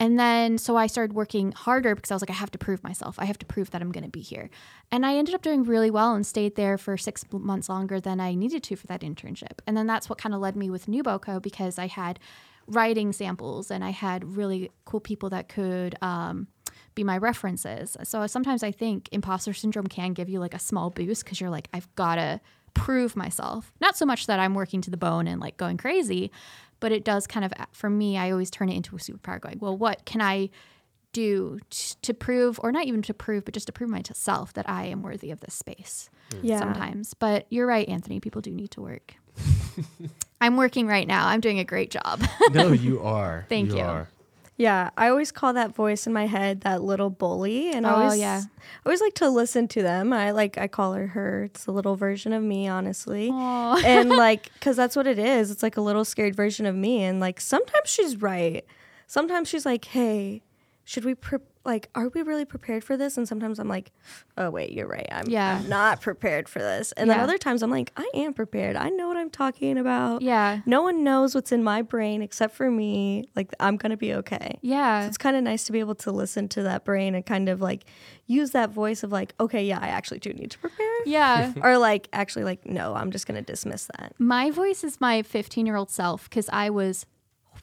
[0.00, 2.82] And then so I started working harder because I was like, I have to prove
[2.82, 3.16] myself.
[3.18, 4.50] I have to prove that I'm going to be here.
[4.90, 8.20] And I ended up doing really well and stayed there for six months longer than
[8.20, 9.60] I needed to for that internship.
[9.66, 12.18] And then that's what kind of led me with NewBoCo because I had
[12.66, 16.48] writing samples and I had really cool people that could um,
[16.96, 17.96] be my references.
[18.02, 21.50] So sometimes I think imposter syndrome can give you like a small boost because you're
[21.50, 22.40] like, I've got to
[22.76, 23.72] prove myself.
[23.80, 26.30] Not so much that I'm working to the bone and like going crazy,
[26.78, 29.40] but it does kind of, uh, for me, I always turn it into a superpower
[29.40, 30.50] going, well, what can I
[31.12, 34.68] do t- to prove, or not even to prove, but just to prove myself that
[34.68, 36.40] I am worthy of this space mm.
[36.42, 36.58] Yeah.
[36.58, 37.14] sometimes.
[37.14, 39.14] But you're right, Anthony, people do need to work.
[40.40, 41.26] I'm working right now.
[41.28, 42.22] I'm doing a great job.
[42.52, 43.46] no, you are.
[43.48, 43.80] Thank you.
[43.80, 44.08] Are.
[44.58, 47.94] Yeah, I always call that voice in my head that little bully, and I Oh,
[48.04, 48.42] always, yeah.
[48.46, 50.14] I always like to listen to them.
[50.14, 51.44] I like, I call her her.
[51.44, 53.82] It's a little version of me, honestly, Aw.
[53.84, 55.50] and like, cause that's what it is.
[55.50, 58.64] It's like a little scared version of me, and like sometimes she's right.
[59.06, 60.42] Sometimes she's like, "Hey,
[60.84, 63.92] should we pre- like, are we really prepared for this?" And sometimes I'm like,
[64.38, 65.06] "Oh wait, you're right.
[65.10, 65.58] I'm, Yeah.
[65.58, 68.76] I'm not prepared for this." And then other times I'm like, "I am prepared.
[68.76, 70.22] I know what I'm talking about.
[70.22, 70.60] yeah.
[70.64, 73.28] No one knows what's in my brain except for me.
[73.36, 75.02] Like I'm gonna be okay." Yeah.
[75.02, 77.48] So it's kind of nice to be able to listen to that brain and kind
[77.48, 77.84] of like
[78.26, 80.86] use that voice of like, okay, yeah, I actually do need to prepare.
[81.04, 81.52] Yeah.
[81.62, 84.14] or like, actually, like, no, I'm just going to dismiss that.
[84.18, 87.06] My voice is my 15 year old self because I was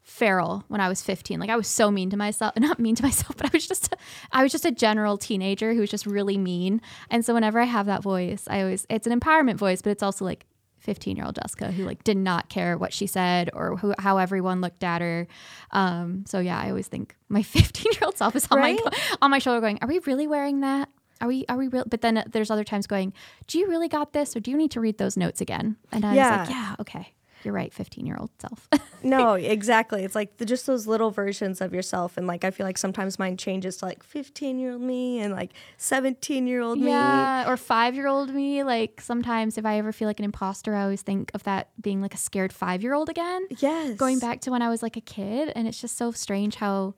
[0.04, 1.40] feral when I was 15.
[1.40, 3.92] Like I was so mean to myself, not mean to myself, but I was just,
[3.92, 3.98] a,
[4.32, 6.82] I was just a general teenager who was just really mean.
[7.10, 10.04] And so whenever I have that voice, I always, it's an empowerment voice, but it's
[10.04, 10.46] also like
[10.80, 14.18] 15 year old Jessica who like did not care what she said or who, how
[14.18, 15.28] everyone looked at her.
[15.72, 18.80] Um, so yeah, I always think my 15 year old self is on Right?
[18.84, 18.92] my,
[19.22, 20.90] on my shoulder going, are we really wearing that?
[21.22, 21.86] Are we, are we real?
[21.88, 23.14] But then uh, there's other times going,
[23.48, 24.36] do you really got this?
[24.36, 25.78] Or do you need to read those notes again?
[25.94, 27.14] And I was like, yeah, okay.
[27.44, 28.68] You're right, 15 year old self.
[29.06, 30.06] No, exactly.
[30.06, 32.16] It's like the, just those little versions of yourself.
[32.16, 35.34] And like, I feel like sometimes mine changes to like 15 year old me and
[35.34, 36.88] like 17 year old me.
[36.88, 37.50] yeah.
[37.50, 38.64] Or five year old me.
[38.64, 42.02] Like sometimes if I ever feel like an imposter, I always think of that being
[42.02, 43.46] like a scared five year old again.
[43.60, 43.98] Yes.
[43.98, 45.52] Going back to when I was like a kid.
[45.54, 46.96] And it's just so strange how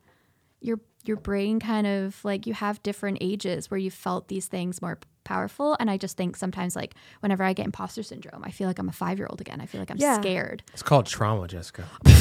[0.62, 4.80] your your brain kind of like you have different ages where you felt these things
[4.80, 5.76] more powerful.
[5.80, 8.88] And I just think sometimes like whenever I get imposter syndrome, I feel like I'm
[8.88, 9.60] a five year old again.
[9.60, 10.22] I feel like I'm Yeah.
[10.22, 10.64] scared.
[10.72, 11.84] It's called trauma, Jessica.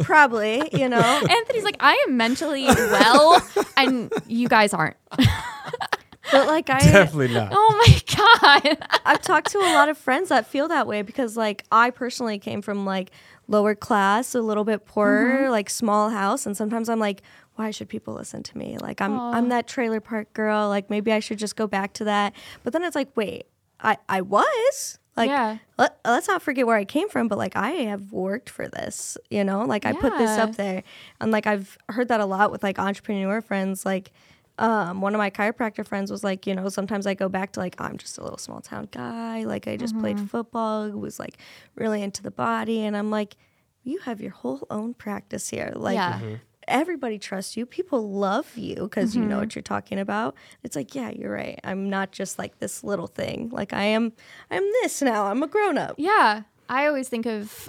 [0.00, 0.98] Probably, you know.
[1.30, 3.40] Anthony's like, I am mentally well,
[3.76, 4.96] and you guys aren't.
[5.10, 7.52] but like, I, Definitely not.
[7.52, 8.78] Oh my god.
[9.04, 12.38] I've talked to a lot of friends that feel that way because like I personally
[12.38, 13.10] came from like
[13.48, 15.50] lower class, a little bit poorer, mm-hmm.
[15.50, 17.22] like small house, and sometimes I'm like,
[17.56, 18.78] why should people listen to me?
[18.78, 20.68] Like I'm I'm that trailer park girl.
[20.68, 22.32] Like maybe I should just go back to that.
[22.62, 23.44] But then it's like, wait,
[23.80, 25.58] I I was like Yeah.
[25.78, 29.18] let, let's not forget where I came from, but like I have worked for this,
[29.30, 30.82] you know, like I put this up there.
[31.20, 33.84] And like I've heard that a lot with like entrepreneur friends.
[33.84, 34.10] Like
[34.58, 37.60] um, one of my chiropractor friends was like, you know, sometimes I go back to
[37.60, 39.44] like, I'm just a little small town guy.
[39.44, 41.36] Like I just played football, was like
[41.74, 42.84] really into the body.
[42.84, 43.36] And I'm like,
[43.82, 45.72] you have your whole own practice here.
[45.74, 46.20] Like, Yeah.
[46.68, 47.66] Everybody trusts you.
[47.66, 49.38] People love you because you know Mm-hmm.
[49.40, 50.34] what you're talking about.
[50.62, 51.58] It's like, yeah, you're right.
[51.64, 53.50] I'm not just like this little thing.
[53.50, 54.12] Like I am,
[54.50, 55.26] I'm this now.
[55.26, 55.94] I'm a grown up.
[55.98, 57.68] Yeah, I always think of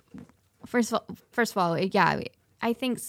[0.66, 1.16] first of all.
[1.32, 2.22] First of all, yeah,
[2.62, 3.00] I think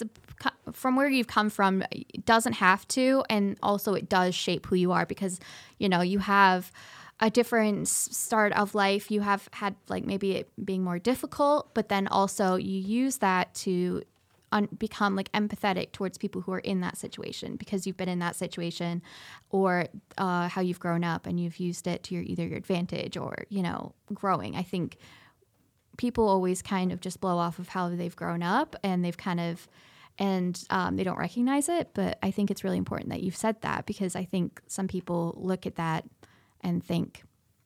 [0.73, 4.77] from where you've come from it doesn't have to, and also it does shape who
[4.77, 5.39] you are because
[5.79, 6.73] you know you have
[7.21, 9.11] a different start of life.
[9.11, 13.55] You have had like maybe it being more difficult, but then also you use that
[13.57, 14.03] to
[14.55, 18.21] un- become like empathetic towards people who are in that situation because you've been in
[18.21, 19.03] that situation
[19.51, 19.87] or
[20.17, 23.45] uh, how you've grown up and you've used it to your either your advantage or
[23.51, 24.57] you know growing.
[24.57, 24.97] I think
[25.99, 29.41] people always kind of just blow off of how they've grown up and they've kind
[29.41, 29.69] of
[30.17, 33.61] and um, they don't recognize it but i think it's really important that you've said
[33.63, 36.05] that because i think some people look at that
[36.61, 37.23] and think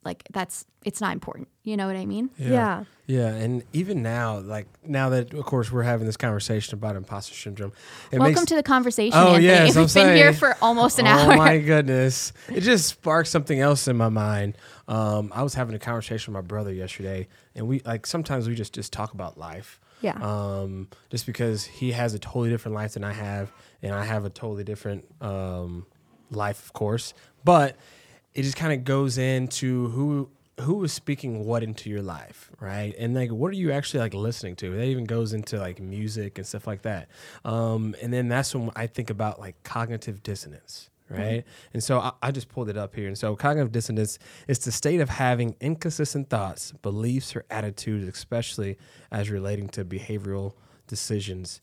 [0.09, 2.85] like that's it's not important you know what i mean Yeah.
[3.11, 7.35] Yeah, and even now, like now that of course we're having this conversation about imposter
[7.35, 7.73] syndrome,
[8.13, 9.45] it welcome makes, to the conversation Oh, Anthony.
[9.47, 12.35] yes, I'm we've been here for almost an oh hour my goodness!
[12.55, 14.59] It just sparked something else in my mind.
[14.89, 18.55] Um, I was having a conversation with my brother yesterday, and we like sometimes we
[18.55, 19.81] just just talk about life.
[20.03, 20.19] Yeah.
[20.21, 23.51] Um, just because he has a totally different life than I have,
[23.83, 25.87] and I have a totally different um,
[26.31, 27.15] life, of course.
[27.43, 27.77] But
[28.35, 32.95] it just kind of goes into who who is speaking what into your life, right?
[32.99, 34.75] And like, what are you actually like listening to?
[34.75, 37.09] That even goes into like music and stuff like that.
[37.45, 41.45] Um, and then that's when I think about like cognitive dissonance, right?
[41.73, 43.07] And so I, I just pulled it up here.
[43.07, 44.19] And so cognitive dissonance
[44.49, 48.79] is the state of having inconsistent thoughts, beliefs, or attitudes, especially
[49.13, 50.55] as relating to behavioral
[50.89, 51.61] decisions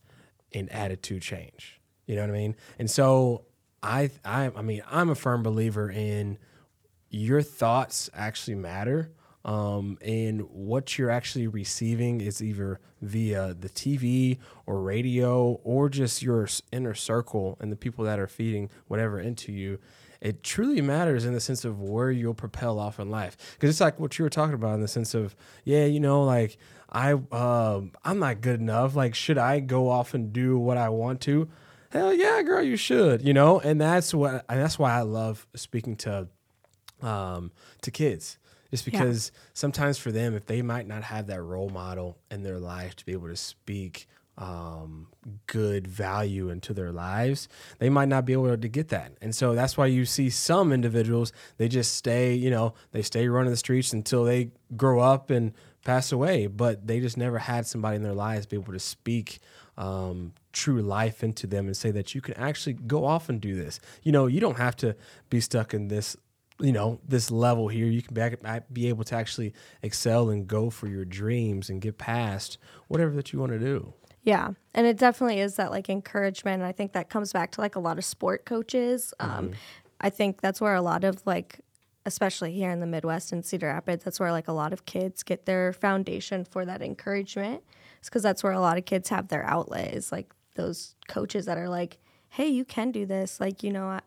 [0.54, 1.82] and attitude change.
[2.06, 2.56] You know what I mean?
[2.80, 3.46] And so
[3.84, 6.38] I, I, I mean, I'm a firm believer in
[7.10, 9.12] your thoughts actually matter.
[9.46, 16.24] Um, and what you're actually receiving is either via the TV or radio or just
[16.24, 19.80] your inner circle and the people that are feeding whatever into you.
[20.20, 23.38] It truly matters in the sense of where you'll propel off in life.
[23.54, 26.24] Because it's like what you were talking about in the sense of, yeah, you know,
[26.24, 26.58] like
[26.92, 28.96] I, um, I'm not good enough.
[28.96, 31.48] Like, should I go off and do what I want to?
[31.92, 33.22] Hell yeah, girl, you should.
[33.22, 36.30] You know, and that's what, and that's why I love speaking to
[37.06, 37.52] um,
[37.82, 38.38] to kids.
[38.72, 39.00] Just Yeah.
[39.00, 42.96] because sometimes for them if they might not have that role model in their life
[42.98, 45.08] to be able to speak um,
[45.48, 47.48] good value into their lives
[47.80, 49.14] they might not be able to get that.
[49.22, 53.30] And so that's why you see some individuals they just stay you know they stay
[53.30, 55.54] running the streets until they grow up and
[55.86, 59.40] pass away but they just never had somebody in their lives be able to speak
[59.78, 63.56] um, true life into them and say that you can actually go off and do
[63.56, 63.80] this.
[64.04, 64.96] You know you don't have to
[65.30, 66.18] be stuck in this
[66.60, 70.70] you know this level here you can be, be able to actually excel and go
[70.70, 73.94] for your dreams and get past whatever that you want to do
[74.26, 74.50] Yeah.
[74.74, 76.56] And it definitely is that like encouragement.
[76.56, 79.14] And I think that comes back to like a lot of sport coaches.
[79.20, 79.52] Um,
[80.02, 81.62] I think that's where a lot of like,
[82.08, 85.22] especially here in the Midwest in Cedar Rapids, that's where like a lot of kids
[85.22, 87.64] get their foundation for that encouragement.
[88.00, 91.46] It's because that's where a lot of kids have their outlet is like those coaches
[91.46, 92.00] that are like,
[92.30, 93.40] hey, you can do this.
[93.40, 94.02] Like, you know, I,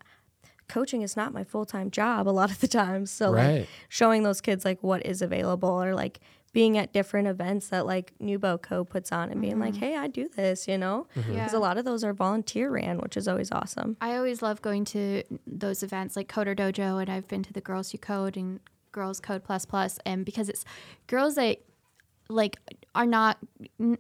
[0.69, 3.11] coaching is not my full time job a lot of the times.
[3.11, 3.61] So Right.
[3.61, 6.21] like showing those kids like what is available or like
[6.53, 10.29] being at different events that like NewBoCo puts on and being like, hey, I do
[10.29, 11.07] this, you know?
[11.15, 11.59] Because Yeah.
[11.59, 13.97] a lot of those are volunteer ran, which is always awesome.
[14.01, 17.61] I always love going to those events like Coder Dojo, and I've been to the
[17.61, 18.61] Girls Who Code and
[18.93, 20.65] Girls Code Plus Plus, and because it's
[21.07, 21.59] girls that
[22.31, 22.57] like
[22.95, 23.37] are not
[23.79, 23.99] n-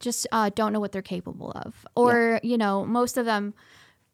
[0.00, 3.54] just uh, don't know what they're capable of, or you know, most of them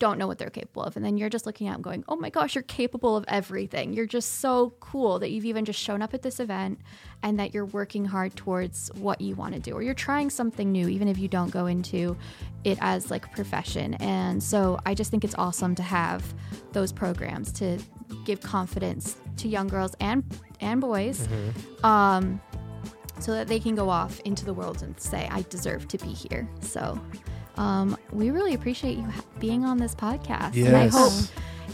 [0.01, 2.17] don't know what they're capable of, and then you're just looking at them going, "Oh
[2.17, 3.93] my gosh, you're capable of everything!
[3.93, 6.81] You're just so cool that you've even just shown up at this event,
[7.23, 10.73] and that you're working hard towards what you want to do, or you're trying something
[10.73, 12.17] new, even if you don't go into
[12.65, 16.35] it as like profession." And so I just think it's awesome to have
[16.73, 17.79] those programs to
[18.25, 20.25] give confidence to young girls and
[20.61, 21.29] and boys
[21.85, 22.41] um,
[23.19, 26.09] so that they can go off into the world and say, I deserve to be
[26.09, 26.49] here.
[26.61, 26.99] So
[27.57, 29.07] um, we really appreciate you
[29.39, 30.57] being on this podcast.
[30.67, 31.13] And I hope,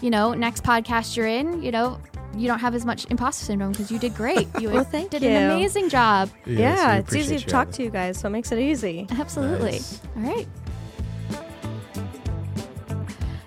[0.03, 1.99] you know, next podcast you're in, you know,
[2.37, 4.47] you don't have as much imposter syndrome because you did great.
[4.61, 5.29] You Well, thank did you.
[5.31, 6.29] an amazing job.
[6.45, 9.07] Yeah, it's easy to talk to you guys, so it makes it easy.
[9.11, 9.71] Absolutely.
[9.73, 10.01] Nice.
[10.17, 10.47] All right.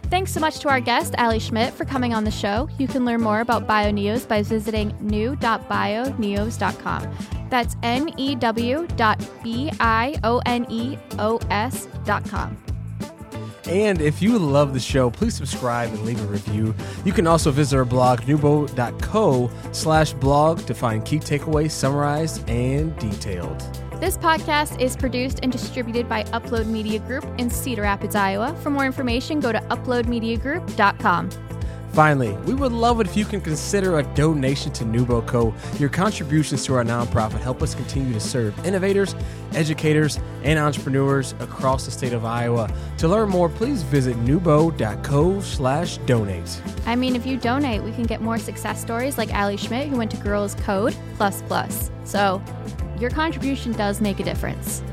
[0.09, 2.67] Thanks so much to our guest, Ally Schmidt, for coming on the show.
[2.79, 7.15] You can learn more about BioNeos by visiting new.bioneos.com.
[7.49, 12.57] That's N E W dot B I O N E O S dot com.
[13.67, 16.73] And if you love the show, please subscribe and leave a review.
[17.05, 22.97] You can also visit our blog, nubo.co slash blog to find key takeaways summarized and
[22.97, 23.59] detailed.
[23.99, 28.55] This podcast is produced and distributed by Upload Media Group in Cedar Rapids, Iowa.
[28.61, 31.48] For more information, go to uploadmediagroup.com.
[31.93, 35.79] Finally, we would love it if you can consider a donation to NewBoCo.
[35.79, 39.15] Your contributions to our nonprofit help us continue to serve innovators,
[39.53, 42.71] educators, and entrepreneurs across the state of Iowa.
[42.99, 46.61] To learn more, please visit nubo.co slash donate.
[46.85, 49.97] I mean, if you donate, we can get more success stories like Ally Schmidt, who
[49.97, 51.89] went to Girls Code Plus Plus.
[52.05, 52.41] So
[52.99, 54.83] your contribution does make a difference.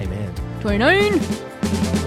[0.00, 0.34] Amen.
[0.60, 2.00] 29!